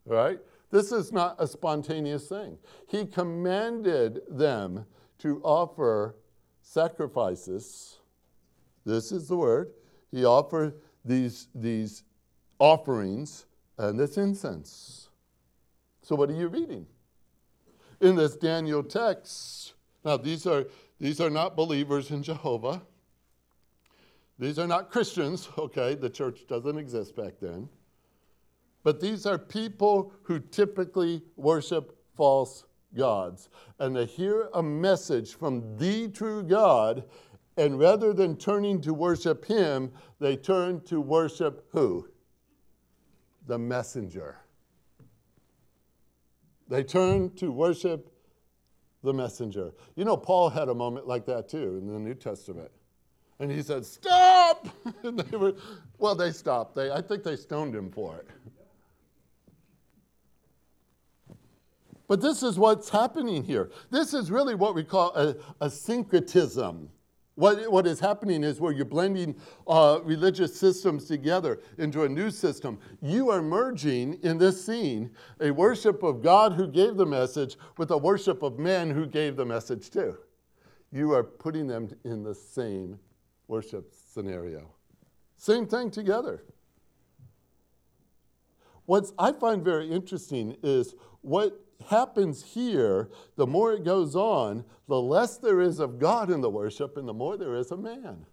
Right? 0.05 0.39
This 0.71 0.93
is 0.93 1.13
not 1.13 1.37
a 1.39 1.47
spontaneous 1.47 2.29
thing. 2.29 2.59
He 2.89 3.07
commanded 3.07 4.21
them 4.29 4.85
to 5.19 5.41
offer 5.43 6.17
sacrifices. 6.61 7.99
This 8.85 9.13
is 9.13 9.29
the 9.29 9.37
word. 9.37 9.73
He 10.11 10.25
offered 10.25 10.75
these, 11.05 11.49
these 11.55 12.03
offerings 12.59 13.47
and 13.79 13.99
this 13.99 14.17
incense. 14.17 15.09
So, 16.03 16.15
what 16.15 16.31
are 16.31 16.35
you 16.35 16.49
reading? 16.49 16.87
In 18.01 18.17
this 18.17 18.37
Daniel 18.37 18.83
text, 18.83 19.75
now 20.05 20.17
these 20.17 20.47
are, 20.47 20.67
these 20.99 21.21
are 21.21 21.31
not 21.31 21.57
believers 21.57 22.11
in 22.11 22.23
Jehovah. 22.23 22.83
These 24.39 24.59
are 24.59 24.67
not 24.67 24.91
Christians, 24.91 25.49
okay? 25.59 25.95
The 25.95 26.11
church 26.11 26.47
doesn't 26.49 26.79
exist 26.79 27.17
back 27.17 27.35
then. 27.41 27.69
But 28.83 29.01
these 29.01 29.27
are 29.27 29.39
people 29.39 30.13
who 30.23 30.39
typically 30.39 31.23
worship 31.37 31.99
false 32.15 32.65
gods. 32.95 33.49
And 33.79 33.97
they 33.97 34.07
hear 34.07 34.49
a 34.55 34.63
message 34.63 35.35
from 35.35 35.77
the 35.77 36.09
true 36.09 36.43
God, 36.43 37.05
and 37.57 37.79
rather 37.79 38.13
than 38.13 38.37
turning 38.37 38.81
to 38.83 38.95
worship 38.95 39.45
Him, 39.45 39.93
they 40.21 40.37
turn 40.37 40.81
to 40.83 41.01
worship 41.01 41.67
who? 41.73 42.09
The 43.47 43.59
messenger. 43.59 44.37
They 46.69 46.83
turn 46.83 47.35
to 47.37 47.51
worship 47.51 48.13
the 49.03 49.13
messenger. 49.13 49.73
You 49.95 50.05
know, 50.05 50.17
Paul 50.17 50.51
had 50.51 50.69
a 50.69 50.75
moment 50.75 51.07
like 51.07 51.27
that 51.27 51.49
too 51.49 51.79
in 51.79 51.87
the 51.87 51.99
New 51.99 52.15
Testament. 52.15 52.71
And 53.39 53.51
he 53.51 53.63
said, 53.63 53.85
Stop! 53.85 54.69
and 55.03 55.19
they 55.19 55.37
were, 55.37 55.55
well, 55.99 56.15
they 56.15 56.33
stopped. 56.33 56.75
They, 56.75 56.91
I 56.91 57.03
think 57.03 57.23
they 57.23 57.37
stoned 57.37 57.75
him 57.75 57.91
for 57.91 58.17
it. 58.17 58.29
But 62.09 62.21
this 62.21 62.43
is 62.43 62.59
what's 62.59 62.89
happening 62.89 63.43
here. 63.43 63.71
This 63.91 64.15
is 64.15 64.31
really 64.31 64.55
what 64.55 64.75
we 64.75 64.85
call 64.85 65.15
a, 65.17 65.35
a 65.61 65.69
syncretism. 65.69 66.89
What, 67.37 67.70
what 67.70 67.87
is 67.87 68.01
happening 68.01 68.42
is 68.42 68.61
where 68.61 68.72
you're 68.72 68.87
blending 68.87 69.37
uh, 69.68 70.01
religious 70.03 70.59
systems 70.59 71.05
together 71.05 71.61
into 71.77 72.05
a 72.05 72.09
new 72.09 72.31
system. 72.31 72.79
You 73.03 73.31
are 73.31 73.42
merging 73.42 74.14
in 74.22 74.38
this 74.38 74.64
scene 74.64 75.11
a 75.40 75.51
worship 75.51 76.03
of 76.03 76.22
God 76.22 76.55
who 76.55 76.66
gave 76.66 76.96
the 76.96 77.05
message 77.05 77.59
with 77.77 77.90
a 77.90 77.99
worship 77.99 78.42
of 78.42 78.59
man 78.59 78.90
who 78.90 79.07
gave 79.07 79.37
the 79.37 79.44
message 79.44 79.90
too. 79.90 80.16
You 80.90 81.12
are 81.12 81.22
putting 81.22 81.66
them 81.66 81.90
in 82.05 82.22
the 82.22 82.35
same 82.35 82.99
worship 83.49 83.92
scenario. 83.92 84.72
Same 85.37 85.66
thing 85.66 85.90
together. 85.90 86.42
What 88.87 89.11
I 89.18 89.33
find 89.33 89.62
very 89.62 89.90
interesting 89.90 90.57
is 90.62 90.94
what 91.20 91.66
happens 91.89 92.43
here, 92.43 93.11
the 93.37 93.47
more 93.47 93.73
it 93.73 93.85
goes 93.85 94.17
on, 94.17 94.65
the 94.89 95.01
less 95.01 95.39
there 95.39 95.61
is 95.61 95.79
of 95.79 95.99
God 95.99 96.31
in 96.31 96.41
the 96.41 96.51
worship 96.51 96.97
and 96.97 97.07
the 97.07 97.15
more 97.15 97.37
there 97.37 97.57
is 97.57 97.71
of 97.71 97.81
man. 97.81 98.27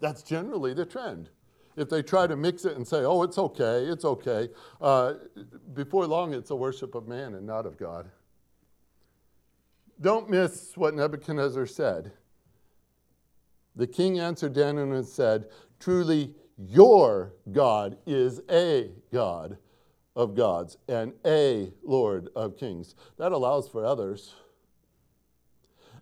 That's 0.00 0.22
generally 0.22 0.74
the 0.74 0.86
trend. 0.86 1.30
If 1.76 1.88
they 1.88 2.02
try 2.02 2.26
to 2.26 2.36
mix 2.36 2.64
it 2.64 2.76
and 2.76 2.86
say, 2.86 3.04
oh, 3.04 3.22
it's 3.22 3.38
okay, 3.38 3.84
it's 3.84 4.04
okay, 4.04 4.48
uh, 4.80 5.14
before 5.74 6.06
long 6.06 6.34
it's 6.34 6.50
a 6.50 6.56
worship 6.56 6.94
of 6.94 7.06
man 7.06 7.34
and 7.34 7.46
not 7.46 7.66
of 7.66 7.78
God. 7.78 8.10
Don't 10.00 10.28
miss 10.28 10.76
what 10.76 10.94
Nebuchadnezzar 10.94 11.66
said. 11.66 12.12
The 13.74 13.86
king 13.86 14.18
answered 14.18 14.54
Daniel 14.54 14.92
and 14.92 15.06
said, 15.06 15.46
Truly, 15.78 16.34
your 16.56 17.34
God 17.52 17.96
is 18.06 18.40
a 18.50 18.90
God 19.12 19.56
of 20.18 20.34
gods 20.34 20.76
and 20.88 21.12
a 21.24 21.72
Lord 21.84 22.28
of 22.34 22.58
kings. 22.58 22.96
That 23.18 23.30
allows 23.30 23.68
for 23.68 23.86
others. 23.86 24.34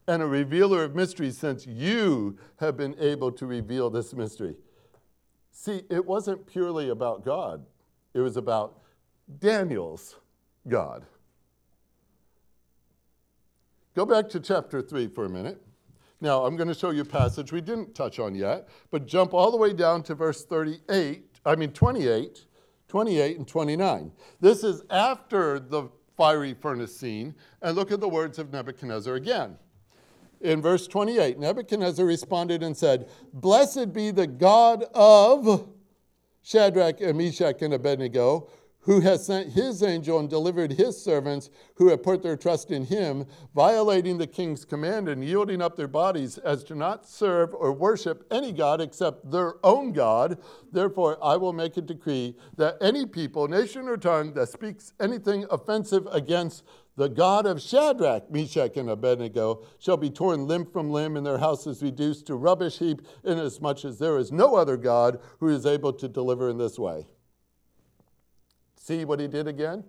And 0.09 0.23
a 0.23 0.27
revealer 0.27 0.83
of 0.83 0.95
mysteries, 0.95 1.37
since 1.37 1.67
you 1.67 2.39
have 2.57 2.77
been 2.77 2.97
able 2.99 3.31
to 3.33 3.47
reveal 3.47 3.91
this 3.91 4.15
mystery. 4.15 4.57
See, 5.53 5.83
it 5.91 6.05
wasn't 6.05 6.47
purely 6.47 6.89
about 6.89 7.25
God, 7.25 7.67
it 8.15 8.21
was 8.21 8.37
about 8.37 8.81
Daniel's 9.39 10.17
God. 10.67 11.05
Go 13.95 14.07
back 14.07 14.29
to 14.31 14.41
chapter 14.41 14.81
3 14.81 15.09
for 15.09 15.25
a 15.25 15.29
minute. 15.29 15.61
Now, 16.21 16.45
I'm 16.45 16.57
going 16.57 16.69
to 16.69 16.75
show 16.75 16.91
you 16.91 17.03
a 17.03 17.05
passage 17.05 17.53
we 17.53 17.61
didn't 17.61 17.95
touch 17.95 18.19
on 18.19 18.35
yet, 18.35 18.69
but 18.91 19.07
jump 19.07 19.35
all 19.35 19.51
the 19.51 19.57
way 19.57 19.73
down 19.75 20.03
to 20.05 20.15
verse 20.15 20.45
38, 20.45 21.41
I 21.45 21.57
mean 21.57 21.73
28, 21.73 22.47
28 22.97 23.37
and 23.37 23.47
29. 23.47 24.11
This 24.41 24.65
is 24.65 24.83
after 24.89 25.59
the 25.59 25.91
fiery 26.17 26.55
furnace 26.55 26.97
scene, 26.97 27.35
and 27.61 27.77
look 27.77 27.93
at 27.93 28.01
the 28.01 28.09
words 28.09 28.39
of 28.39 28.51
Nebuchadnezzar 28.51 29.17
again. 29.17 29.59
In 30.41 30.63
verse 30.63 30.87
28, 30.87 31.39
Nebuchadnezzar 31.39 32.07
responded 32.07 32.63
and 32.63 32.75
said, 32.75 33.11
Blessed 33.35 33.93
be 33.93 34.13
the 34.13 34.27
God 34.27 34.87
of 34.95 35.69
Shadrach 36.43 37.03
and 37.03 37.19
Meshach 37.19 37.61
and 37.61 37.75
Abednego, 37.75 38.49
who 38.87 39.01
has 39.01 39.27
sent 39.27 39.53
his 39.53 39.83
angel 39.83 40.19
and 40.19 40.31
delivered 40.31 40.73
his 40.73 41.01
servants 41.03 41.51
who 41.75 41.89
have 41.89 42.05
put 42.05 42.23
their 42.23 42.37
trust 42.37 42.71
in 42.71 42.85
him, 42.85 43.27
violating 43.55 44.17
the 44.17 44.27
king's 44.27 44.65
command 44.65 45.09
and 45.09 45.25
yielding 45.25 45.61
up 45.61 45.77
their 45.77 45.89
bodies 45.89 46.39
as 46.39 46.63
to 46.63 46.75
not 46.75 47.05
serve 47.05 47.53
or 47.53 47.73
worship 47.73 48.25
any 48.31 48.53
God 48.53 48.81
except 48.81 49.31
their 49.31 49.55
own 49.65 49.93
God. 49.93 50.39
Therefore, 50.73 51.19
I 51.21 51.37
will 51.37 51.53
make 51.53 51.77
a 51.77 51.83
decree 51.83 52.37
that 52.57 52.77
any 52.81 53.07
people, 53.07 53.49
nation, 53.49 53.89
or 53.89 53.97
tongue 53.97 54.33
that 54.35 54.49
speaks 54.49 54.93
anything 55.01 55.47
offensive 55.51 56.07
against 56.13 56.63
the 56.97 57.09
God 57.09 57.45
of 57.45 57.61
Shadrach, 57.61 58.31
Meshach, 58.31 58.77
and 58.77 58.89
Abednego 58.89 59.65
shall 59.81 59.97
be 59.97 60.11
torn 60.11 60.47
limb 60.47 60.65
from 60.65 60.91
limb, 60.91 61.17
and 61.17 61.27
their 61.27 61.39
houses 61.39 61.83
reduced 61.83 62.27
to 62.29 62.37
rubbish 62.37 62.79
heap, 62.79 63.03
inasmuch 63.25 63.85
as 63.85 63.99
there 63.99 64.17
is 64.17 64.31
no 64.31 64.55
other 64.55 64.77
God 64.77 65.21
who 65.41 65.49
is 65.49 65.67
able 65.67 65.93
to 65.93 66.09
deliver 66.09 66.49
in 66.49 66.57
this 66.57 66.79
way. 66.79 67.07
See 68.87 69.05
what 69.05 69.19
he 69.19 69.27
did 69.27 69.49
again? 69.49 69.83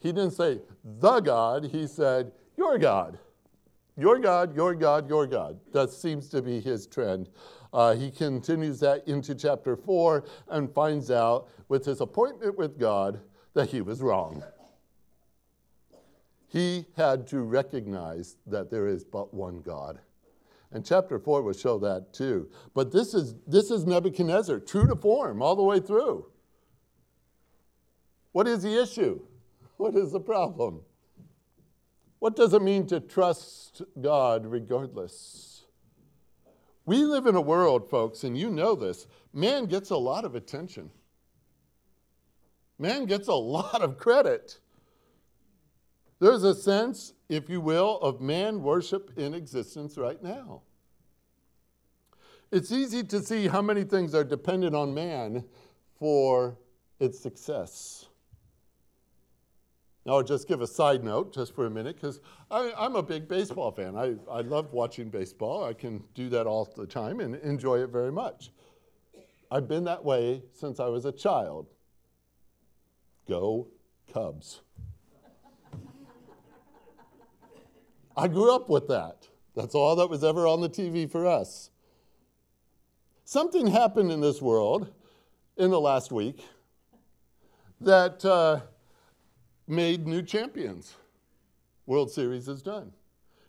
He 0.00 0.10
didn't 0.10 0.32
say 0.32 0.58
the 0.82 1.20
God, 1.20 1.66
he 1.66 1.86
said 1.86 2.32
your 2.56 2.76
God. 2.76 3.20
Your 3.96 4.18
God, 4.18 4.56
your 4.56 4.74
God, 4.74 5.08
your 5.08 5.28
God. 5.28 5.60
That 5.72 5.90
seems 5.90 6.28
to 6.30 6.42
be 6.42 6.60
his 6.60 6.88
trend. 6.88 7.28
Uh, 7.72 7.94
he 7.94 8.10
continues 8.10 8.80
that 8.80 9.06
into 9.06 9.32
chapter 9.32 9.76
4 9.76 10.24
and 10.48 10.74
finds 10.74 11.08
out 11.12 11.50
with 11.68 11.84
his 11.84 12.00
appointment 12.00 12.58
with 12.58 12.80
God 12.80 13.20
that 13.54 13.68
he 13.68 13.80
was 13.80 14.02
wrong. 14.02 14.42
He 16.48 16.84
had 16.96 17.28
to 17.28 17.42
recognize 17.42 18.38
that 18.48 18.72
there 18.72 18.88
is 18.88 19.04
but 19.04 19.32
one 19.32 19.60
God. 19.60 20.00
And 20.72 20.84
chapter 20.84 21.20
4 21.20 21.42
will 21.42 21.52
show 21.52 21.78
that 21.78 22.12
too. 22.12 22.50
But 22.74 22.90
this 22.90 23.14
is, 23.14 23.36
this 23.46 23.70
is 23.70 23.86
Nebuchadnezzar, 23.86 24.58
true 24.58 24.88
to 24.88 24.96
form 24.96 25.42
all 25.42 25.54
the 25.54 25.62
way 25.62 25.78
through. 25.78 26.26
What 28.32 28.46
is 28.46 28.62
the 28.62 28.80
issue? 28.80 29.20
What 29.78 29.94
is 29.94 30.10
the 30.10 30.18
problem? 30.18 30.80
What 32.18 32.34
does 32.34 32.52
it 32.52 32.62
mean 32.62 32.88
to 32.88 32.98
trust 32.98 33.80
God 34.00 34.44
regardless? 34.44 35.66
We 36.84 37.04
live 37.04 37.26
in 37.26 37.36
a 37.36 37.40
world, 37.40 37.88
folks, 37.88 38.24
and 38.24 38.36
you 38.36 38.50
know 38.50 38.74
this, 38.74 39.06
man 39.32 39.66
gets 39.66 39.90
a 39.90 39.96
lot 39.96 40.24
of 40.24 40.34
attention. 40.34 40.90
Man 42.76 43.04
gets 43.06 43.28
a 43.28 43.34
lot 43.34 43.82
of 43.82 43.98
credit. 43.98 44.58
There's 46.18 46.42
a 46.42 46.54
sense, 46.54 47.12
if 47.28 47.48
you 47.48 47.60
will, 47.60 47.98
of 48.00 48.20
man 48.20 48.62
worship 48.62 49.12
in 49.16 49.34
existence 49.34 49.96
right 49.96 50.20
now. 50.20 50.62
It's 52.50 52.72
easy 52.72 53.04
to 53.04 53.22
see 53.22 53.46
how 53.46 53.62
many 53.62 53.84
things 53.84 54.14
are 54.14 54.24
dependent 54.24 54.74
on 54.74 54.92
man 54.92 55.44
for 55.98 56.56
its 56.98 57.20
success. 57.20 58.07
Now, 60.06 60.14
I'll 60.14 60.22
just 60.22 60.48
give 60.48 60.60
a 60.62 60.66
side 60.66 61.04
note 61.04 61.34
just 61.34 61.54
for 61.54 61.66
a 61.66 61.70
minute 61.70 61.96
because 61.96 62.20
I'm 62.50 62.96
a 62.96 63.02
big 63.02 63.28
baseball 63.28 63.72
fan. 63.72 63.96
I, 63.96 64.14
I 64.30 64.40
love 64.40 64.72
watching 64.72 65.10
baseball. 65.10 65.64
I 65.64 65.74
can 65.74 66.02
do 66.14 66.28
that 66.30 66.46
all 66.46 66.64
the 66.76 66.86
time 66.86 67.20
and 67.20 67.36
enjoy 67.36 67.82
it 67.82 67.90
very 67.90 68.12
much. 68.12 68.50
I've 69.50 69.68
been 69.68 69.84
that 69.84 70.04
way 70.04 70.42
since 70.54 70.80
I 70.80 70.86
was 70.86 71.04
a 71.04 71.12
child. 71.12 71.66
Go 73.28 73.68
Cubs. 74.12 74.62
I 78.16 78.28
grew 78.28 78.54
up 78.54 78.68
with 78.68 78.88
that. 78.88 79.28
That's 79.54 79.74
all 79.74 79.96
that 79.96 80.08
was 80.08 80.24
ever 80.24 80.46
on 80.46 80.60
the 80.60 80.68
TV 80.68 81.10
for 81.10 81.26
us. 81.26 81.70
Something 83.24 83.66
happened 83.66 84.10
in 84.10 84.20
this 84.20 84.40
world 84.40 84.92
in 85.56 85.70
the 85.70 85.80
last 85.80 86.12
week 86.12 86.42
that. 87.80 88.24
Uh, 88.24 88.60
made 89.68 90.06
new 90.06 90.22
champions. 90.22 90.94
World 91.86 92.10
Series 92.10 92.48
is 92.48 92.62
done. 92.62 92.92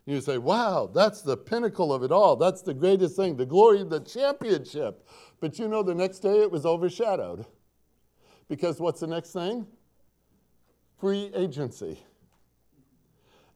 You 0.06 0.22
say, 0.22 0.38
wow, 0.38 0.90
that's 0.92 1.22
the 1.22 1.38
pinnacle 1.38 1.94
of 1.94 2.04
it 2.04 2.12
all. 2.12 2.36
That's 2.36 2.62
the 2.62 2.74
greatest 2.74 3.16
thing, 3.16 3.38
the 3.38 3.46
glory 3.46 3.82
of 3.82 3.90
the 3.90 4.00
championship. 4.00 5.08
But 5.40 5.60
you 5.60 5.68
know, 5.68 5.84
the 5.84 5.94
next 5.94 6.20
day 6.20 6.42
it 6.42 6.52
was 6.52 6.66
overshadowed. 6.66 7.46
Because 8.48 8.80
what's 8.80 9.02
the 9.02 9.08
next 9.08 9.34
thing? 9.34 9.68
Free 11.00 11.32
agency. 11.36 12.00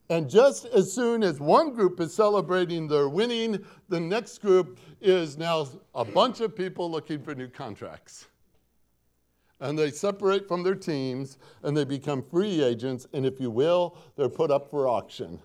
And 0.09 0.29
just 0.29 0.65
as 0.65 0.93
soon 0.93 1.23
as 1.23 1.39
one 1.39 1.73
group 1.73 1.99
is 1.99 2.13
celebrating 2.13 2.87
their 2.87 3.09
winning, 3.09 3.65
the 3.89 3.99
next 3.99 4.39
group 4.39 4.77
is 5.01 5.37
now 5.37 5.67
a 5.95 6.05
bunch 6.05 6.39
of 6.41 6.55
people 6.55 6.91
looking 6.91 7.21
for 7.21 7.33
new 7.33 7.47
contracts 7.47 8.27
and 9.63 9.79
they 9.79 9.89
separate 9.89 10.45
from 10.45 10.61
their 10.61 10.75
teams 10.75 11.37
and 11.63 11.75
they 11.75 11.85
become 11.85 12.21
free 12.21 12.61
agents, 12.61 13.07
and 13.13 13.25
if 13.25 13.39
you 13.39 13.49
will, 13.49 13.97
they're 14.17 14.27
put 14.27 14.51
up 14.51 14.69
for 14.69 14.89
auction. 14.89 15.39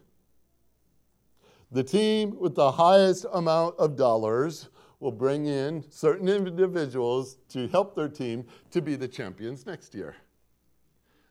The 1.70 1.84
team 1.84 2.36
with 2.36 2.56
the 2.56 2.72
highest 2.72 3.26
amount 3.32 3.76
of 3.78 3.94
dollars 3.94 4.70
will 4.98 5.12
bring 5.12 5.46
in 5.46 5.84
certain 5.88 6.28
individuals 6.28 7.38
to 7.50 7.68
help 7.68 7.94
their 7.94 8.08
team 8.08 8.44
to 8.72 8.82
be 8.82 8.96
the 8.96 9.06
champions 9.06 9.66
next 9.66 9.94
year. 9.94 10.16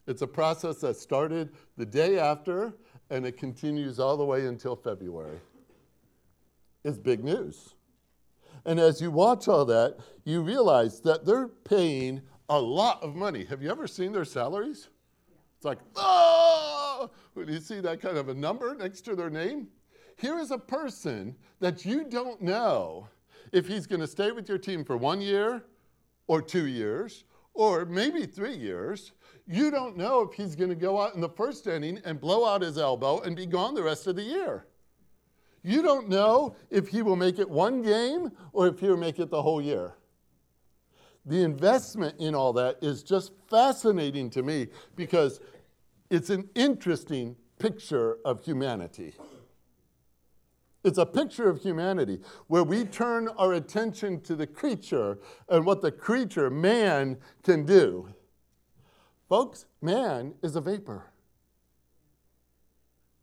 It's 0.07 0.21
a 0.21 0.27
process 0.27 0.77
that 0.77 0.95
started 0.95 1.49
the 1.75 1.85
day 1.85 2.17
after 2.17 2.73
and 3.09 3.25
it 3.25 3.37
continues 3.37 3.99
all 3.99 4.15
the 4.15 4.23
way 4.23 4.45
until 4.45 4.77
February. 4.77 5.39
It's 6.85 6.97
big 6.97 7.21
news. 7.21 7.73
And 8.63 8.79
as 8.79 9.01
you 9.01 9.11
watch 9.11 9.49
all 9.49 9.65
that, 9.65 9.97
you 10.23 10.41
realize 10.41 11.01
that 11.01 11.25
they're 11.25 11.49
paying 11.49 12.21
a 12.49 12.59
lot 12.59 13.01
of 13.03 13.15
money. 13.15 13.45
Have 13.45 13.61
you 13.61 13.69
ever 13.69 13.87
seen 13.87 14.11
their 14.11 14.25
salaries? 14.25 14.89
It's 15.55 15.65
like, 15.65 15.79
oh, 15.95 17.09
when 17.33 17.47
you 17.47 17.59
see 17.59 17.79
that 17.81 18.01
kind 18.01 18.17
of 18.17 18.29
a 18.29 18.33
number 18.33 18.75
next 18.75 19.01
to 19.01 19.15
their 19.15 19.29
name. 19.29 19.67
Here 20.17 20.39
is 20.39 20.51
a 20.51 20.57
person 20.57 21.35
that 21.59 21.85
you 21.85 22.05
don't 22.05 22.41
know 22.41 23.07
if 23.51 23.67
he's 23.67 23.85
going 23.85 24.01
to 24.01 24.07
stay 24.07 24.31
with 24.31 24.49
your 24.49 24.57
team 24.57 24.83
for 24.83 24.97
one 24.97 25.21
year 25.21 25.63
or 26.27 26.41
two 26.41 26.67
years 26.67 27.25
or 27.53 27.85
maybe 27.85 28.25
three 28.25 28.55
years. 28.55 29.13
You 29.47 29.71
don't 29.71 29.97
know 29.97 30.21
if 30.21 30.33
he's 30.33 30.55
going 30.55 30.69
to 30.69 30.75
go 30.75 31.01
out 31.01 31.15
in 31.15 31.21
the 31.21 31.29
first 31.29 31.67
inning 31.67 32.01
and 32.05 32.19
blow 32.19 32.45
out 32.45 32.61
his 32.61 32.77
elbow 32.77 33.21
and 33.21 33.35
be 33.35 33.45
gone 33.45 33.73
the 33.73 33.83
rest 33.83 34.07
of 34.07 34.15
the 34.15 34.23
year. 34.23 34.65
You 35.63 35.81
don't 35.81 36.07
know 36.07 36.55
if 36.69 36.87
he 36.87 37.01
will 37.01 37.15
make 37.15 37.39
it 37.39 37.49
one 37.49 37.81
game 37.81 38.31
or 38.53 38.67
if 38.67 38.79
he'll 38.79 38.97
make 38.97 39.19
it 39.19 39.29
the 39.29 39.41
whole 39.41 39.61
year. 39.61 39.96
The 41.27 41.43
investment 41.43 42.15
in 42.19 42.33
all 42.33 42.53
that 42.53 42.77
is 42.81 43.03
just 43.03 43.33
fascinating 43.49 44.29
to 44.31 44.41
me 44.41 44.67
because 44.95 45.41
it's 46.09 46.29
an 46.29 46.49
interesting 46.55 47.35
picture 47.59 48.17
of 48.23 48.43
humanity. 48.43 49.13
It's 50.85 50.97
a 50.97 51.05
picture 51.05 51.49
of 51.49 51.61
humanity 51.61 52.21
where 52.47 52.63
we 52.63 52.85
turn 52.85 53.27
our 53.37 53.53
attention 53.53 54.21
to 54.21 54.35
the 54.35 54.47
creature 54.47 55.19
and 55.49 55.65
what 55.65 55.81
the 55.81 55.91
creature, 55.91 56.49
man, 56.49 57.17
can 57.43 57.65
do. 57.65 58.07
Folks, 59.27 59.65
man 59.81 60.33
is 60.41 60.55
a 60.55 60.61
vapor. 60.61 61.11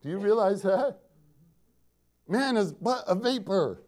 Do 0.02 0.10
you 0.10 0.18
realize 0.18 0.60
that? 0.60 0.98
Man 2.28 2.58
is 2.58 2.74
but 2.74 3.04
a 3.06 3.14
vapor. 3.14 3.82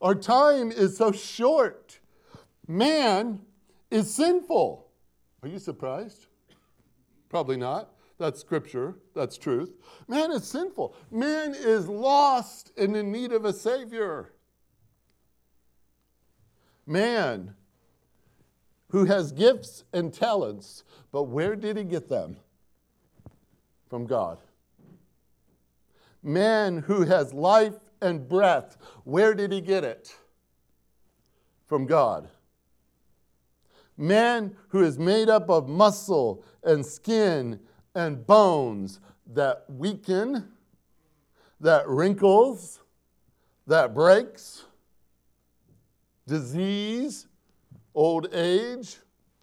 Our 0.00 0.14
time 0.14 0.72
is 0.72 0.96
so 0.96 1.12
short. 1.12 1.98
Man 2.66 3.40
is 3.90 4.12
sinful. 4.12 4.88
Are 5.42 5.48
you 5.48 5.58
surprised? 5.58 6.26
Probably 7.28 7.56
not. 7.56 7.90
That's 8.18 8.40
scripture. 8.40 8.94
That's 9.14 9.36
truth. 9.36 9.72
Man 10.08 10.30
is 10.30 10.44
sinful. 10.44 10.94
Man 11.10 11.54
is 11.54 11.88
lost 11.88 12.72
and 12.78 12.96
in 12.96 13.10
need 13.12 13.32
of 13.32 13.44
a 13.44 13.52
Savior. 13.52 14.32
Man 16.86 17.54
who 18.88 19.06
has 19.06 19.32
gifts 19.32 19.84
and 19.92 20.14
talents, 20.14 20.84
but 21.10 21.24
where 21.24 21.56
did 21.56 21.76
he 21.76 21.84
get 21.84 22.08
them? 22.08 22.36
From 23.90 24.06
God. 24.06 24.38
Man 26.22 26.78
who 26.78 27.02
has 27.02 27.34
life 27.34 27.74
and 28.00 28.28
breath, 28.28 28.76
where 29.02 29.34
did 29.34 29.50
he 29.52 29.60
get 29.60 29.82
it? 29.84 30.14
From 31.66 31.86
God. 31.86 32.28
Man 33.96 34.56
who 34.68 34.82
is 34.82 34.98
made 34.98 35.28
up 35.28 35.48
of 35.48 35.68
muscle 35.68 36.44
and 36.62 36.84
skin 36.84 37.60
and 37.94 38.26
bones 38.26 39.00
that 39.32 39.64
weaken, 39.68 40.52
that 41.60 41.88
wrinkles, 41.88 42.80
that 43.66 43.94
breaks, 43.94 44.64
disease, 46.26 47.26
old 47.94 48.32
age. 48.34 48.96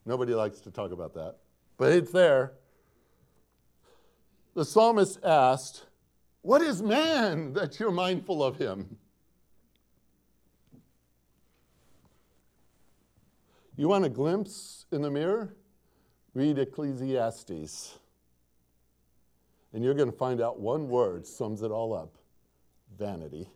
Nobody 0.06 0.34
likes 0.34 0.60
to 0.62 0.72
talk 0.72 0.92
about 0.92 1.14
that, 1.14 1.38
but 1.78 1.92
it's 1.92 2.12
there. 2.12 2.54
The 4.54 4.66
psalmist 4.66 5.20
asked, 5.24 5.86
What 6.42 6.62
is 6.62 6.82
man 6.82 7.54
that 7.54 7.80
you're 7.80 7.92
mindful 7.92 8.44
of 8.44 8.58
him? 8.58 8.98
You 13.78 13.88
want 13.88 14.06
a 14.06 14.10
glimpse 14.10 14.86
in 14.92 15.02
the 15.02 15.10
mirror? 15.10 15.56
Read 16.34 16.60
Ecclesiastes. 16.60 17.98
And 19.74 19.84
you're 19.84 19.94
going 19.94 20.12
to 20.12 20.18
find 20.18 20.42
out 20.42 20.60
one 20.60 20.90
word 20.90 21.26
sums 21.26 21.62
it 21.62 21.72
all 21.72 21.94
up 21.94 22.18
vanity. 22.98 23.48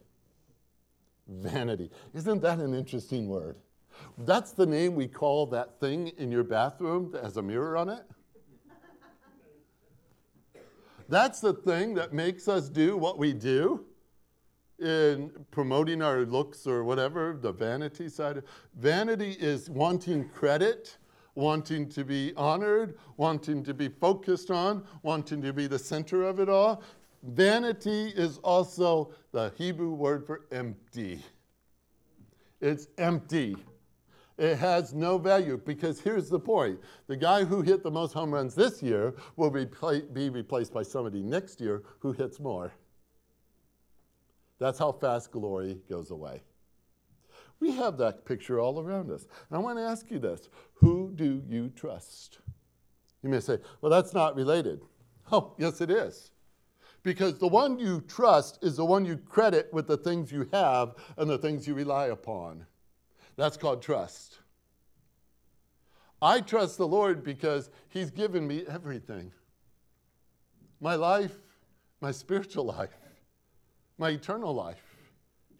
Vanity. 1.27 1.91
Isn't 2.13 2.41
that 2.41 2.59
an 2.59 2.73
interesting 2.73 3.27
word? 3.27 3.57
That's 4.17 4.51
the 4.51 4.65
name 4.65 4.95
we 4.95 5.07
call 5.07 5.45
that 5.47 5.79
thing 5.79 6.09
in 6.17 6.31
your 6.31 6.43
bathroom 6.43 7.11
that 7.11 7.23
has 7.23 7.37
a 7.37 7.41
mirror 7.41 7.77
on 7.77 7.89
it. 7.89 8.03
That's 11.07 11.39
the 11.39 11.53
thing 11.53 11.93
that 11.95 12.13
makes 12.13 12.47
us 12.47 12.69
do 12.69 12.97
what 12.97 13.17
we 13.17 13.33
do 13.33 13.85
in 14.79 15.31
promoting 15.51 16.01
our 16.01 16.25
looks 16.25 16.67
or 16.67 16.83
whatever, 16.83 17.37
the 17.41 17.51
vanity 17.51 18.09
side. 18.09 18.43
Vanity 18.75 19.37
is 19.39 19.69
wanting 19.69 20.29
credit 20.29 20.97
wanting 21.35 21.89
to 21.89 22.03
be 22.03 22.33
honored, 22.35 22.97
wanting 23.17 23.63
to 23.63 23.73
be 23.73 23.89
focused 23.89 24.49
on, 24.49 24.83
wanting 25.03 25.41
to 25.41 25.53
be 25.53 25.67
the 25.67 25.77
center 25.77 26.23
of 26.23 26.39
it 26.39 26.49
all. 26.49 26.81
Vanity 27.23 28.13
is 28.15 28.37
also 28.39 29.11
the 29.31 29.51
Hebrew 29.57 29.91
word 29.91 30.25
for 30.25 30.45
empty. 30.51 31.19
It's 32.61 32.87
empty. 32.97 33.57
It 34.37 34.57
has 34.57 34.93
no 34.93 35.17
value 35.17 35.61
because 35.63 35.99
here's 35.99 36.29
the 36.29 36.39
point 36.39 36.79
the 37.07 37.15
guy 37.15 37.43
who 37.43 37.61
hit 37.61 37.83
the 37.83 37.91
most 37.91 38.13
home 38.13 38.33
runs 38.33 38.53
this 38.53 38.83
year 38.83 39.13
will 39.35 39.49
be, 39.49 39.65
be 40.13 40.29
replaced 40.29 40.73
by 40.73 40.83
somebody 40.83 41.21
next 41.21 41.61
year 41.61 41.83
who 41.99 42.11
hits 42.11 42.39
more. 42.39 42.71
That's 44.65 44.79
how 44.79 44.93
fast 44.93 45.31
glory 45.31 45.77
goes 45.87 46.09
away. 46.09 46.41
We 47.59 47.73
have 47.73 47.99
that 47.99 48.25
picture 48.25 48.59
all 48.59 48.79
around 48.79 49.11
us. 49.11 49.27
And 49.47 49.55
I 49.55 49.59
want 49.59 49.77
to 49.77 49.83
ask 49.83 50.09
you 50.09 50.17
this 50.17 50.49
Who 50.73 51.11
do 51.13 51.43
you 51.47 51.69
trust? 51.69 52.39
You 53.21 53.29
may 53.29 53.41
say, 53.41 53.59
well, 53.79 53.91
that's 53.91 54.15
not 54.15 54.35
related. 54.35 54.81
Oh, 55.31 55.53
yes, 55.59 55.81
it 55.81 55.91
is. 55.91 56.31
Because 57.03 57.37
the 57.37 57.47
one 57.47 57.77
you 57.77 58.01
trust 58.07 58.57
is 58.63 58.75
the 58.75 58.85
one 58.85 59.05
you 59.05 59.17
credit 59.17 59.69
with 59.71 59.85
the 59.85 59.97
things 59.97 60.31
you 60.31 60.49
have 60.51 60.95
and 61.15 61.29
the 61.29 61.37
things 61.37 61.67
you 61.67 61.75
rely 61.75 62.07
upon. 62.07 62.65
That's 63.35 63.57
called 63.57 63.83
trust. 63.83 64.39
I 66.23 66.41
trust 66.41 66.79
the 66.79 66.87
Lord 66.87 67.23
because 67.23 67.69
He's 67.89 68.09
given 68.09 68.47
me 68.47 68.63
everything 68.67 69.31
my 70.81 70.95
life, 70.95 71.35
my 72.01 72.09
spiritual 72.09 72.65
life, 72.77 72.97
my 73.97 74.09
eternal 74.09 74.53
life. 74.53 74.83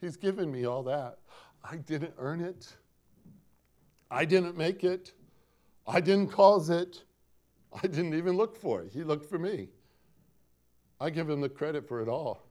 He's 0.02 0.18
given 0.18 0.52
me 0.52 0.66
all 0.66 0.84
that. 0.84 1.20
I 1.64 1.78
didn't 1.78 2.14
earn 2.18 2.42
it. 2.42 2.74
I 4.12 4.26
didn't 4.26 4.58
make 4.58 4.84
it. 4.84 5.14
I 5.88 6.02
didn't 6.02 6.28
cause 6.28 6.70
it. 6.70 7.04
I 7.74 7.88
didn't 7.88 8.14
even 8.14 8.38
look 8.38 8.56
for 8.56 8.82
it. 8.82 8.92
He 8.94 9.04
looked 9.04 9.30
for 9.30 9.40
me. 9.40 9.70
I 11.00 11.10
give 11.10 11.30
him 11.30 11.42
the 11.42 11.50
credit 11.50 11.88
for 11.88 12.02
it 12.02 12.08
all. 12.08 12.44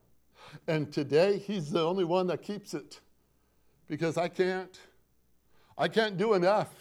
And 0.67 0.91
today, 0.91 1.39
he's 1.39 1.71
the 1.71 1.81
only 1.81 2.03
one 2.03 2.27
that 2.27 2.43
keeps 2.43 2.73
it 2.73 2.99
because 3.87 4.17
I 4.17 4.27
can't. 4.27 4.79
I 5.77 5.87
can't 5.87 6.17
do 6.17 6.33
enough 6.33 6.73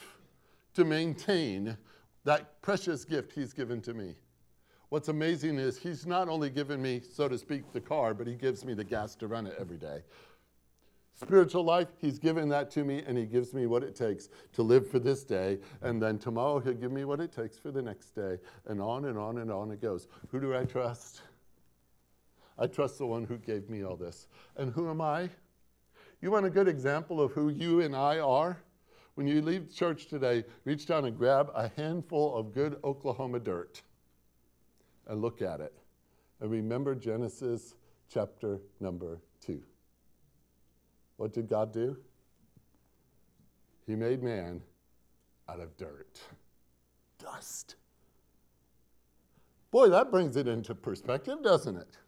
to 0.74 0.84
maintain 0.84 1.76
that 2.24 2.60
precious 2.62 3.04
gift 3.04 3.32
he's 3.32 3.52
given 3.52 3.80
to 3.82 3.94
me. 3.94 4.14
What's 4.94 5.08
amazing 5.08 5.58
is 5.58 5.76
he's 5.76 6.06
not 6.06 6.28
only 6.28 6.48
given 6.48 6.80
me, 6.80 7.00
so 7.00 7.26
to 7.26 7.36
speak, 7.36 7.72
the 7.72 7.80
car, 7.80 8.14
but 8.14 8.28
he 8.28 8.34
gives 8.34 8.64
me 8.64 8.74
the 8.74 8.84
gas 8.84 9.16
to 9.16 9.26
run 9.26 9.44
it 9.44 9.56
every 9.58 9.76
day. 9.76 10.04
Spiritual 11.14 11.64
life, 11.64 11.88
He's 12.00 12.20
given 12.20 12.48
that 12.50 12.70
to 12.70 12.84
me, 12.84 13.02
and 13.04 13.18
He 13.18 13.24
gives 13.24 13.52
me 13.52 13.66
what 13.66 13.82
it 13.82 13.96
takes 13.96 14.28
to 14.52 14.62
live 14.62 14.88
for 14.88 15.00
this 15.00 15.24
day. 15.24 15.58
And 15.82 16.00
then 16.00 16.16
tomorrow, 16.16 16.60
He'll 16.60 16.74
give 16.74 16.92
me 16.92 17.04
what 17.04 17.18
it 17.18 17.32
takes 17.32 17.58
for 17.58 17.72
the 17.72 17.82
next 17.82 18.14
day. 18.14 18.38
And 18.68 18.80
on 18.80 19.06
and 19.06 19.18
on 19.18 19.38
and 19.38 19.50
on 19.50 19.72
it 19.72 19.82
goes. 19.82 20.06
Who 20.30 20.38
do 20.38 20.54
I 20.54 20.64
trust? 20.64 21.22
I 22.56 22.68
trust 22.68 22.98
the 22.98 23.06
one 23.06 23.24
who 23.24 23.36
gave 23.36 23.68
me 23.68 23.82
all 23.82 23.96
this. 23.96 24.28
And 24.56 24.72
who 24.72 24.88
am 24.88 25.00
I? 25.00 25.28
You 26.22 26.30
want 26.30 26.46
a 26.46 26.50
good 26.50 26.68
example 26.68 27.20
of 27.20 27.32
who 27.32 27.48
you 27.48 27.80
and 27.80 27.96
I 27.96 28.20
are? 28.20 28.58
When 29.16 29.26
you 29.26 29.42
leave 29.42 29.74
church 29.74 30.06
today, 30.06 30.44
reach 30.64 30.86
down 30.86 31.04
and 31.04 31.18
grab 31.18 31.50
a 31.52 31.68
handful 31.76 32.36
of 32.36 32.54
good 32.54 32.78
Oklahoma 32.84 33.40
dirt 33.40 33.82
and 35.06 35.20
look 35.20 35.42
at 35.42 35.60
it. 35.60 35.74
And 36.40 36.50
remember 36.50 36.94
Genesis 36.94 37.74
chapter 38.08 38.60
number 38.80 39.20
two. 39.40 39.62
What 41.16 41.32
did 41.32 41.48
God 41.48 41.72
do? 41.72 41.96
He 43.86 43.94
made 43.94 44.22
man 44.22 44.62
out 45.48 45.60
of 45.60 45.76
dirt, 45.76 46.20
dust. 47.18 47.76
Boy, 49.70 49.88
that 49.88 50.10
brings 50.10 50.36
it 50.36 50.48
into 50.48 50.74
perspective, 50.74 51.42
doesn't 51.42 51.76
it? 51.76 51.98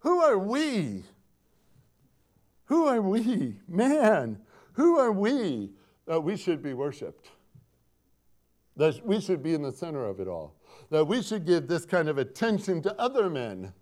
Who 0.00 0.20
are 0.20 0.38
we? 0.38 1.02
Who 2.66 2.86
are 2.86 3.00
we? 3.00 3.56
Man, 3.68 4.38
who 4.74 4.98
are 4.98 5.12
we 5.12 5.70
that 6.06 6.20
we 6.20 6.36
should 6.36 6.62
be 6.62 6.74
worshiped? 6.74 7.30
That 8.76 9.04
we 9.04 9.20
should 9.20 9.42
be 9.42 9.54
in 9.54 9.62
the 9.62 9.72
center 9.72 10.04
of 10.04 10.20
it 10.20 10.28
all. 10.28 10.54
That 10.90 11.06
we 11.06 11.22
should 11.22 11.46
give 11.46 11.68
this 11.68 11.84
kind 11.84 12.08
of 12.08 12.18
attention 12.18 12.82
to 12.82 13.00
other 13.00 13.30
men 13.30 13.72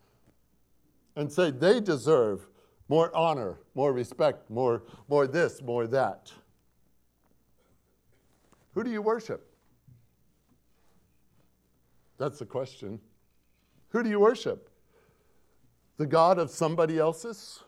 and 1.16 1.30
say 1.30 1.50
they 1.50 1.80
deserve 1.80 2.46
more 2.88 3.14
honor, 3.16 3.58
more 3.74 3.92
respect, 3.92 4.50
more, 4.50 4.82
more 5.08 5.26
this, 5.26 5.62
more 5.62 5.86
that. 5.86 6.32
Who 8.74 8.84
do 8.84 8.90
you 8.90 9.02
worship? 9.02 9.46
That's 12.18 12.38
the 12.38 12.46
question. 12.46 13.00
Who 13.88 14.02
do 14.02 14.10
you 14.10 14.20
worship? 14.20 14.70
The 15.96 16.06
God 16.06 16.38
of 16.38 16.50
somebody 16.50 16.98
else's? 16.98 17.62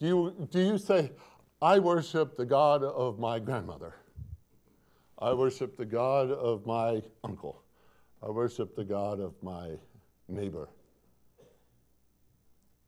Do 0.00 0.06
you, 0.06 0.48
do 0.50 0.60
you 0.60 0.78
say, 0.78 1.12
I 1.60 1.78
worship 1.78 2.36
the 2.36 2.46
God 2.46 2.82
of 2.82 3.18
my 3.18 3.38
grandmother? 3.38 3.94
I 5.20 5.32
worship 5.32 5.76
the 5.76 5.84
God 5.84 6.30
of 6.30 6.64
my 6.66 7.02
uncle. 7.24 7.62
I 8.22 8.30
worship 8.30 8.76
the 8.76 8.84
God 8.84 9.20
of 9.20 9.34
my 9.42 9.70
neighbor. 10.28 10.68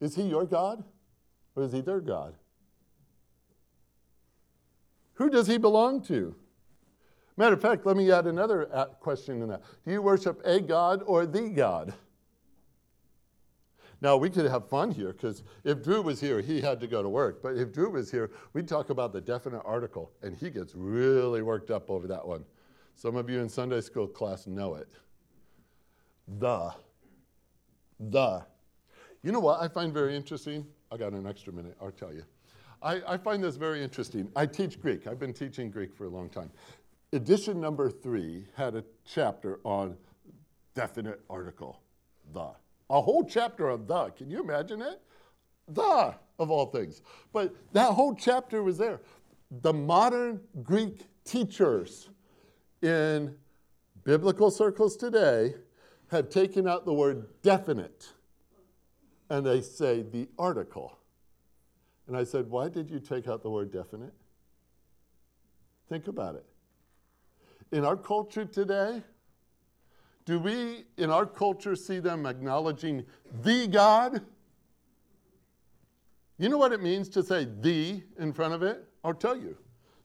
Is 0.01 0.15
he 0.15 0.23
your 0.23 0.45
God 0.45 0.85
or 1.57 1.65
is 1.65 1.73
he 1.73 1.81
their 1.81 2.01
God? 2.01 2.35
Who 5.15 5.29
does 5.29 5.47
he 5.47 5.59
belong 5.59 6.03
to? 6.05 6.35
Matter 7.37 7.55
of 7.55 7.61
fact, 7.63 7.85
let 7.85 7.97
me 7.97 8.11
add 8.11 8.27
another 8.27 8.67
question 9.01 9.43
in 9.43 9.49
that. 9.49 9.63
Do 9.85 9.93
you 9.93 10.03
worship 10.03 10.41
a 10.45 10.61
God 10.61 11.03
or 11.07 11.27
the 11.27 11.49
God? 11.49 11.95
Now, 14.03 14.17
we 14.17 14.31
could 14.31 14.47
have 14.47 14.69
fun 14.69 14.91
here 14.91 15.13
because 15.13 15.43
if 15.63 15.83
Drew 15.83 16.01
was 16.01 16.21
here, 16.21 16.41
he 16.41 16.61
had 16.61 16.81
to 16.81 16.87
go 16.87 17.03
to 17.03 17.09
work. 17.09 17.43
But 17.43 17.57
if 17.57 17.73
Drew 17.73 17.91
was 17.91 18.11
here, 18.11 18.31
we'd 18.55 18.67
talk 18.67 18.91
about 18.91 19.13
the 19.13 19.21
definite 19.21 19.63
article, 19.65 20.11
and 20.23 20.35
he 20.35 20.49
gets 20.49 20.75
really 20.75 21.43
worked 21.43 21.71
up 21.71 21.91
over 21.91 22.07
that 22.07 22.27
one. 22.27 22.45
Some 22.95 23.17
of 23.17 23.29
you 23.29 23.41
in 23.41 23.49
Sunday 23.49 23.81
school 23.81 24.07
class 24.07 24.47
know 24.47 24.75
it. 24.75 24.89
The. 26.39 26.73
The. 27.99 28.45
You 29.23 29.33
know 29.33 29.41
what 29.41 29.61
I 29.61 29.69
find 29.69 29.93
very 29.93 30.17
interesting? 30.17 30.67
I 30.91 30.97
got 30.97 31.13
an 31.13 31.27
extra 31.27 31.53
minute, 31.53 31.77
I'll 31.81 31.91
tell 31.91 32.13
you. 32.13 32.25
I, 32.83 33.03
I 33.07 33.17
find 33.19 33.45
this 33.45 33.57
very 33.57 33.83
interesting. 33.83 34.31
I 34.35 34.47
teach 34.47 34.81
Greek. 34.81 35.07
I've 35.07 35.19
been 35.19 35.35
teaching 35.35 35.71
Greek 35.71 35.95
for 35.95 36.05
a 36.05 36.09
long 36.09 36.31
time. 36.31 36.51
Edition 37.13 37.61
number 37.61 37.91
three 37.91 38.47
had 38.55 38.75
a 38.75 38.85
chapter 39.05 39.61
on 39.65 39.97
definite 40.75 41.21
article, 41.29 41.81
the. 42.33 42.51
A 42.91 43.01
whole 43.01 43.25
chapter 43.25 43.69
of 43.69 43.87
the. 43.87 44.11
Can 44.11 44.31
you 44.31 44.43
imagine 44.43 44.83
it? 44.83 45.01
The, 45.69 46.15
of 46.39 46.51
all 46.51 46.67
things. 46.67 47.01
But 47.33 47.55
that 47.73 47.93
whole 47.93 48.15
chapter 48.15 48.63
was 48.63 48.77
there. 48.77 49.01
The 49.63 49.73
modern 49.73 50.41
Greek 50.63 51.07
teachers 51.25 52.09
in 52.83 53.35
biblical 54.05 54.51
circles 54.51 54.97
today 54.97 55.55
have 56.11 56.29
taken 56.29 56.69
out 56.69 56.85
the 56.85 56.93
word 56.93 57.27
definite 57.43 58.13
and 59.31 59.47
they 59.47 59.63
say 59.63 60.03
the 60.03 60.29
article. 60.39 60.99
And 62.09 62.17
I 62.17 62.25
said, 62.25 62.51
Why 62.51 62.69
did 62.69 62.91
you 62.91 62.99
take 62.99 63.29
out 63.29 63.43
the 63.43 63.51
word 63.51 63.73
definite? 63.73 64.13
Think 65.89 66.09
about 66.09 66.35
it. 66.35 66.45
In 67.73 67.85
our 67.85 67.97
culture 67.97 68.45
today, 68.45 69.03
do 70.25 70.39
we 70.39 70.85
in 70.97 71.11
our 71.11 71.27
culture 71.27 71.75
see 71.75 71.99
them 71.99 72.27
acknowledging 72.27 73.05
the 73.43 73.67
God? 73.67 74.23
You 76.39 76.49
know 76.49 76.59
what 76.59 76.73
it 76.73 76.83
means 76.83 77.09
to 77.11 77.23
say 77.23 77.47
the 77.61 78.03
in 78.19 78.33
front 78.33 78.55
of 78.55 78.63
it? 78.63 78.85
I'll 79.05 79.15
tell 79.15 79.37
you. 79.37 79.57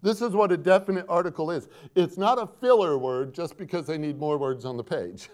This 0.01 0.22
is 0.22 0.32
what 0.32 0.51
a 0.51 0.57
definite 0.57 1.05
article 1.09 1.49
is. 1.49 1.68
It's 1.95 2.18
not 2.18 2.38
a 2.38 2.47
filler 2.61 2.97
word 2.97 3.34
just 3.34 3.57
because 3.57 3.88
they 3.88 3.97
need 3.97 4.20
more 4.20 4.38
words 4.38 4.66
on 4.66 4.78
the 4.78 4.84
page. 4.84 5.30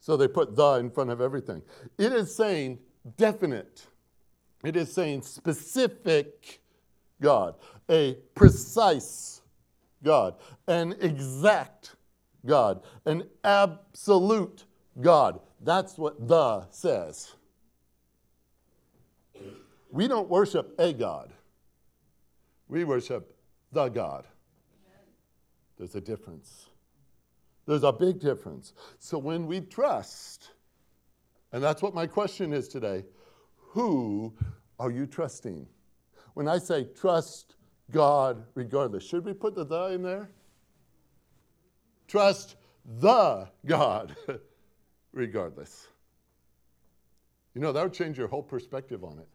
So 0.00 0.16
they 0.16 0.28
put 0.28 0.56
the 0.56 0.74
in 0.74 0.90
front 0.90 1.10
of 1.10 1.20
everything. 1.20 1.62
It 1.96 2.12
is 2.12 2.34
saying 2.34 2.78
definite, 3.16 3.86
it 4.64 4.76
is 4.76 4.92
saying 4.92 5.22
specific 5.22 6.60
God, 7.20 7.56
a 7.90 8.14
precise 8.34 9.42
God, 10.02 10.36
an 10.66 10.94
exact 11.00 11.96
God, 12.48 12.82
an 13.04 13.24
absolute 13.44 14.64
God. 15.00 15.38
That's 15.60 15.96
what 15.96 16.26
the 16.26 16.66
says. 16.70 17.34
We 19.90 20.08
don't 20.08 20.28
worship 20.28 20.74
a 20.78 20.92
God, 20.92 21.32
we 22.66 22.82
worship 22.84 23.36
the 23.70 23.88
God. 23.88 24.26
There's 25.76 25.94
a 25.94 26.00
difference. 26.00 26.66
There's 27.66 27.84
a 27.84 27.92
big 27.92 28.18
difference. 28.18 28.72
So 28.98 29.18
when 29.18 29.46
we 29.46 29.60
trust, 29.60 30.50
and 31.52 31.62
that's 31.62 31.82
what 31.82 31.94
my 31.94 32.06
question 32.06 32.52
is 32.52 32.66
today 32.66 33.04
who 33.56 34.34
are 34.80 34.90
you 34.90 35.06
trusting? 35.06 35.66
When 36.34 36.48
I 36.48 36.58
say 36.58 36.84
trust 36.98 37.56
God 37.90 38.42
regardless, 38.54 39.04
should 39.04 39.24
we 39.24 39.34
put 39.34 39.54
the 39.54 39.64
the 39.64 39.92
in 39.92 40.02
there? 40.02 40.30
Trust 42.08 42.56
the 43.00 43.48
God 43.66 44.16
regardless. 45.12 45.86
You 47.54 47.60
know, 47.60 47.72
that 47.72 47.82
would 47.82 47.92
change 47.92 48.18
your 48.18 48.28
whole 48.28 48.42
perspective 48.42 49.04
on 49.04 49.18
it 49.18 49.28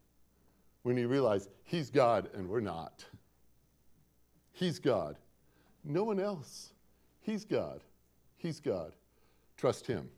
when 0.81 0.97
you 0.97 1.07
realize 1.07 1.49
He's 1.63 1.89
God 1.89 2.29
and 2.33 2.49
we're 2.49 2.59
not. 2.59 3.05
He's 4.51 4.79
God. 4.79 5.17
No 5.83 6.03
one 6.03 6.19
else. 6.19 6.73
He's 7.21 7.45
God. 7.45 7.81
He's 8.37 8.59
God. 8.59 8.93
Trust 9.57 9.87
Him. 9.87 10.09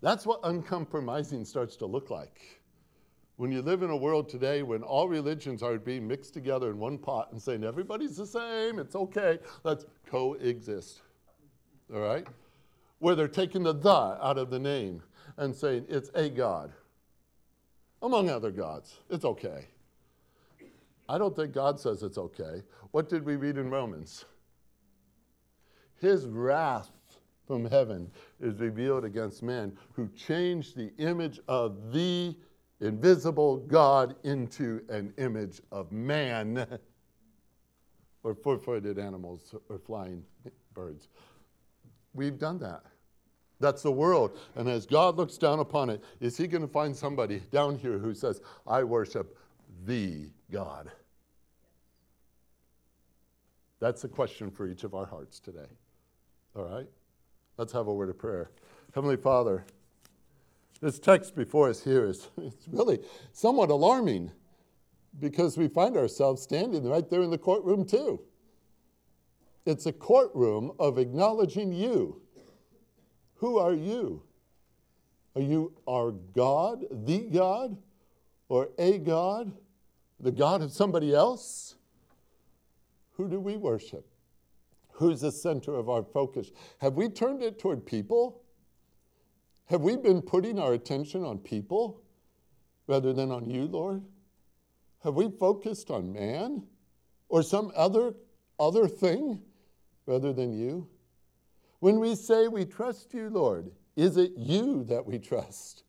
That's 0.00 0.26
what 0.26 0.40
uncompromising 0.44 1.44
starts 1.44 1.76
to 1.76 1.86
look 1.86 2.10
like. 2.10 2.60
When 3.36 3.50
you 3.50 3.62
live 3.62 3.82
in 3.82 3.90
a 3.90 3.96
world 3.96 4.28
today 4.28 4.62
when 4.62 4.82
all 4.82 5.08
religions 5.08 5.62
are 5.62 5.76
being 5.76 6.06
mixed 6.06 6.34
together 6.34 6.70
in 6.70 6.78
one 6.78 6.98
pot 6.98 7.32
and 7.32 7.42
saying 7.42 7.64
everybody's 7.64 8.16
the 8.16 8.26
same, 8.26 8.78
it's 8.78 8.94
okay, 8.94 9.40
let's 9.64 9.84
coexist. 10.06 11.02
All 11.92 12.00
right? 12.00 12.26
Where 13.00 13.16
they're 13.16 13.26
taking 13.26 13.64
the 13.64 13.72
the 13.72 13.90
out 13.90 14.38
of 14.38 14.50
the 14.50 14.58
name 14.58 15.02
and 15.36 15.54
saying 15.54 15.86
it's 15.88 16.10
a 16.14 16.28
God, 16.28 16.72
among 18.02 18.30
other 18.30 18.52
gods. 18.52 18.98
It's 19.10 19.24
okay. 19.24 19.66
I 21.08 21.18
don't 21.18 21.34
think 21.34 21.52
God 21.52 21.80
says 21.80 22.02
it's 22.02 22.18
okay. 22.18 22.62
What 22.92 23.08
did 23.08 23.24
we 23.24 23.34
read 23.34 23.58
in 23.58 23.68
Romans? 23.68 24.24
His 26.00 26.26
wrath 26.26 26.90
from 27.46 27.64
heaven 27.66 28.10
is 28.40 28.58
revealed 28.60 29.04
against 29.04 29.42
men 29.42 29.76
who 29.92 30.08
changed 30.16 30.76
the 30.76 30.92
image 30.98 31.40
of 31.48 31.92
the 31.92 32.36
invisible 32.84 33.58
God 33.58 34.14
into 34.24 34.82
an 34.88 35.12
image 35.18 35.60
of 35.72 35.90
man, 35.90 36.66
or 38.22 38.34
four 38.34 38.58
footed 38.58 38.98
animals, 38.98 39.54
or 39.68 39.78
flying 39.78 40.22
birds. 40.74 41.08
We've 42.12 42.38
done 42.38 42.58
that. 42.60 42.82
That's 43.60 43.82
the 43.82 43.92
world. 43.92 44.38
And 44.56 44.68
as 44.68 44.86
God 44.86 45.16
looks 45.16 45.38
down 45.38 45.60
upon 45.60 45.90
it, 45.90 46.02
is 46.20 46.36
He 46.36 46.46
going 46.46 46.62
to 46.62 46.68
find 46.68 46.94
somebody 46.94 47.40
down 47.50 47.78
here 47.78 47.98
who 47.98 48.14
says, 48.14 48.40
I 48.66 48.84
worship 48.84 49.38
the 49.84 50.28
God? 50.50 50.90
That's 53.80 54.02
the 54.02 54.08
question 54.08 54.50
for 54.50 54.66
each 54.66 54.84
of 54.84 54.94
our 54.94 55.06
hearts 55.06 55.40
today. 55.40 55.68
All 56.56 56.64
right? 56.64 56.88
Let's 57.56 57.72
have 57.72 57.86
a 57.86 57.94
word 57.94 58.08
of 58.08 58.18
prayer. 58.18 58.50
Heavenly 58.94 59.16
Father, 59.16 59.64
this 60.84 60.98
text 60.98 61.34
before 61.34 61.70
us 61.70 61.82
here 61.82 62.04
is 62.04 62.28
it's 62.36 62.68
really 62.68 63.00
somewhat 63.32 63.70
alarming 63.70 64.30
because 65.18 65.56
we 65.56 65.66
find 65.66 65.96
ourselves 65.96 66.42
standing 66.42 66.86
right 66.86 67.08
there 67.08 67.22
in 67.22 67.30
the 67.30 67.38
courtroom 67.38 67.86
too. 67.86 68.20
It's 69.64 69.86
a 69.86 69.92
courtroom 69.92 70.72
of 70.78 70.98
acknowledging 70.98 71.72
you. 71.72 72.20
Who 73.36 73.58
are 73.58 73.72
you? 73.72 74.24
Are 75.34 75.40
you 75.40 75.72
our 75.88 76.12
God, 76.12 76.84
the 76.90 77.20
God, 77.20 77.78
or 78.48 78.68
a 78.78 78.98
God, 78.98 79.52
the 80.20 80.32
God 80.32 80.60
of 80.60 80.70
somebody 80.70 81.14
else? 81.14 81.76
Who 83.12 83.28
do 83.28 83.40
we 83.40 83.56
worship? 83.56 84.06
Who's 84.92 85.22
the 85.22 85.32
center 85.32 85.74
of 85.74 85.88
our 85.88 86.02
focus? 86.02 86.50
Have 86.78 86.94
we 86.94 87.08
turned 87.08 87.42
it 87.42 87.58
toward 87.58 87.86
people? 87.86 88.43
Have 89.66 89.80
we 89.80 89.96
been 89.96 90.20
putting 90.20 90.58
our 90.58 90.74
attention 90.74 91.24
on 91.24 91.38
people 91.38 92.02
rather 92.86 93.12
than 93.12 93.30
on 93.30 93.48
you, 93.48 93.64
Lord? 93.64 94.02
Have 95.02 95.14
we 95.14 95.30
focused 95.30 95.90
on 95.90 96.12
man 96.12 96.64
or 97.28 97.42
some 97.42 97.72
other 97.74 98.14
other 98.58 98.86
thing 98.88 99.42
rather 100.06 100.32
than 100.32 100.52
you? 100.52 100.88
When 101.80 101.98
we 101.98 102.14
say 102.14 102.48
we 102.48 102.64
trust 102.64 103.12
you, 103.12 103.28
Lord, 103.28 103.70
is 103.96 104.16
it 104.16 104.32
you 104.36 104.84
that 104.84 105.04
we 105.04 105.18
trust? 105.18 105.84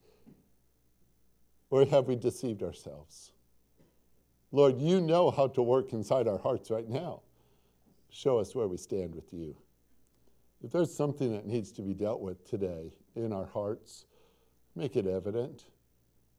Or 1.70 1.86
have 1.86 2.08
we 2.08 2.16
deceived 2.16 2.64
ourselves? 2.64 3.32
Lord, 4.52 4.80
you 4.80 5.02
know 5.02 5.32
how 5.32 5.48
to 5.48 5.62
work 5.62 5.94
inside 5.94 6.28
our 6.28 6.38
hearts 6.38 6.70
right 6.70 6.88
now. 6.88 7.22
Show 8.10 8.38
us 8.38 8.56
where 8.56 8.68
we 8.68 8.78
stand 8.78 9.14
with 9.14 9.34
you. 9.34 9.56
If 10.64 10.72
there's 10.72 10.96
something 10.96 11.32
that 11.34 11.46
needs 11.46 11.72
to 11.74 11.82
be 11.82 11.94
dealt 11.94 12.22
with 12.22 12.48
today 12.50 12.92
in 13.16 13.32
our 13.32 13.46
hearts, 13.46 14.06
make 14.76 14.96
it 14.96 15.06
evident 15.06 15.66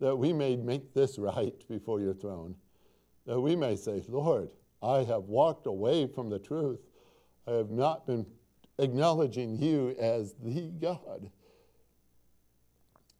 that 0.00 0.16
we 0.16 0.32
may 0.32 0.56
make 0.56 0.92
this 0.94 1.18
right 1.18 1.54
before 1.68 2.00
your 2.00 2.14
throne. 2.14 2.54
That 3.26 3.40
we 3.40 3.56
may 3.56 3.76
say, 3.76 4.02
Lord, 4.08 4.50
I 4.82 4.98
have 5.04 5.24
walked 5.24 5.66
away 5.66 6.06
from 6.06 6.30
the 6.30 6.38
truth. 6.38 6.80
I 7.46 7.52
have 7.52 7.70
not 7.70 8.06
been 8.06 8.26
acknowledging 8.78 9.56
you 9.56 9.96
as 9.98 10.34
the 10.42 10.70
God. 10.80 11.30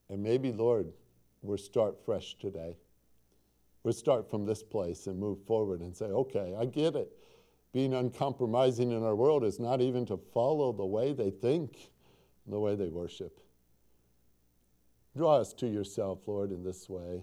And 0.08 0.22
maybe, 0.22 0.52
Lord, 0.52 0.92
we'll 1.42 1.58
start 1.58 2.04
fresh 2.04 2.36
today. 2.38 2.76
We'll 3.82 3.94
start 3.94 4.30
from 4.30 4.44
this 4.44 4.62
place 4.62 5.06
and 5.06 5.18
move 5.18 5.38
forward 5.46 5.80
and 5.80 5.96
say, 5.96 6.06
okay, 6.06 6.54
I 6.58 6.66
get 6.66 6.94
it. 6.94 7.15
Being 7.76 7.92
uncompromising 7.92 8.90
in 8.90 9.02
our 9.02 9.14
world 9.14 9.44
is 9.44 9.60
not 9.60 9.82
even 9.82 10.06
to 10.06 10.16
follow 10.16 10.72
the 10.72 10.86
way 10.86 11.12
they 11.12 11.28
think, 11.28 11.90
the 12.46 12.58
way 12.58 12.74
they 12.74 12.88
worship. 12.88 13.38
Draw 15.14 15.36
us 15.36 15.52
to 15.52 15.66
yourself, 15.66 16.20
Lord, 16.26 16.52
in 16.52 16.64
this 16.64 16.88
way. 16.88 17.22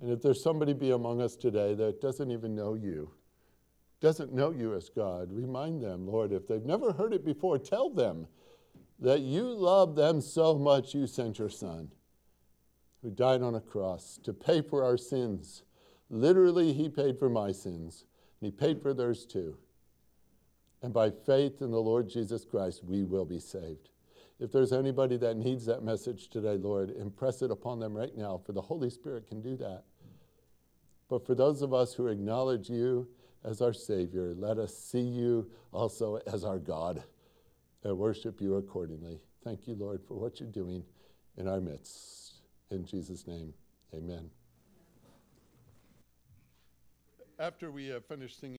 And 0.00 0.12
if 0.12 0.22
there's 0.22 0.40
somebody 0.40 0.72
be 0.72 0.92
among 0.92 1.20
us 1.20 1.34
today 1.34 1.74
that 1.74 2.00
doesn't 2.00 2.30
even 2.30 2.54
know 2.54 2.74
you, 2.74 3.10
doesn't 4.00 4.32
know 4.32 4.52
you 4.52 4.72
as 4.76 4.88
God, 4.88 5.32
remind 5.32 5.82
them, 5.82 6.06
Lord, 6.06 6.30
if 6.30 6.46
they've 6.46 6.64
never 6.64 6.92
heard 6.92 7.12
it 7.12 7.24
before, 7.24 7.58
tell 7.58 7.90
them 7.90 8.28
that 9.00 9.22
you 9.22 9.52
love 9.52 9.96
them 9.96 10.20
so 10.20 10.56
much 10.56 10.94
you 10.94 11.08
sent 11.08 11.40
your 11.40 11.50
Son, 11.50 11.90
who 13.02 13.10
died 13.10 13.42
on 13.42 13.56
a 13.56 13.60
cross 13.60 14.16
to 14.22 14.32
pay 14.32 14.62
for 14.62 14.84
our 14.84 14.96
sins. 14.96 15.64
Literally, 16.08 16.72
he 16.72 16.88
paid 16.88 17.18
for 17.18 17.28
my 17.28 17.50
sins, 17.50 18.04
and 18.40 18.46
he 18.46 18.52
paid 18.52 18.80
for 18.80 18.94
theirs 18.94 19.26
too. 19.26 19.58
And 20.82 20.92
by 20.92 21.10
faith 21.10 21.60
in 21.60 21.70
the 21.70 21.80
Lord 21.80 22.08
Jesus 22.08 22.44
Christ, 22.44 22.84
we 22.84 23.04
will 23.04 23.24
be 23.24 23.40
saved. 23.40 23.90
If 24.40 24.52
there's 24.52 24.72
anybody 24.72 25.16
that 25.16 25.36
needs 25.36 25.66
that 25.66 25.82
message 25.82 26.28
today, 26.28 26.56
Lord, 26.56 26.90
impress 26.90 27.42
it 27.42 27.50
upon 27.50 27.80
them 27.80 27.96
right 27.96 28.16
now, 28.16 28.40
for 28.44 28.52
the 28.52 28.62
Holy 28.62 28.90
Spirit 28.90 29.28
can 29.28 29.40
do 29.40 29.56
that. 29.56 29.82
But 31.08 31.26
for 31.26 31.34
those 31.34 31.62
of 31.62 31.74
us 31.74 31.94
who 31.94 32.06
acknowledge 32.06 32.70
you 32.70 33.08
as 33.44 33.60
our 33.60 33.72
Savior, 33.72 34.34
let 34.36 34.58
us 34.58 34.76
see 34.76 35.00
you 35.00 35.50
also 35.72 36.20
as 36.32 36.44
our 36.44 36.58
God 36.58 37.02
and 37.82 37.98
worship 37.98 38.40
you 38.40 38.56
accordingly. 38.56 39.20
Thank 39.42 39.66
you, 39.66 39.74
Lord, 39.74 40.02
for 40.06 40.14
what 40.14 40.38
you're 40.38 40.48
doing 40.48 40.84
in 41.36 41.48
our 41.48 41.60
midst. 41.60 42.34
In 42.70 42.84
Jesus' 42.84 43.26
name, 43.26 43.54
amen. 43.94 44.30
After 47.40 47.70
we 47.70 47.86
have 47.86 48.04
finished 48.04 48.40
singing, 48.40 48.56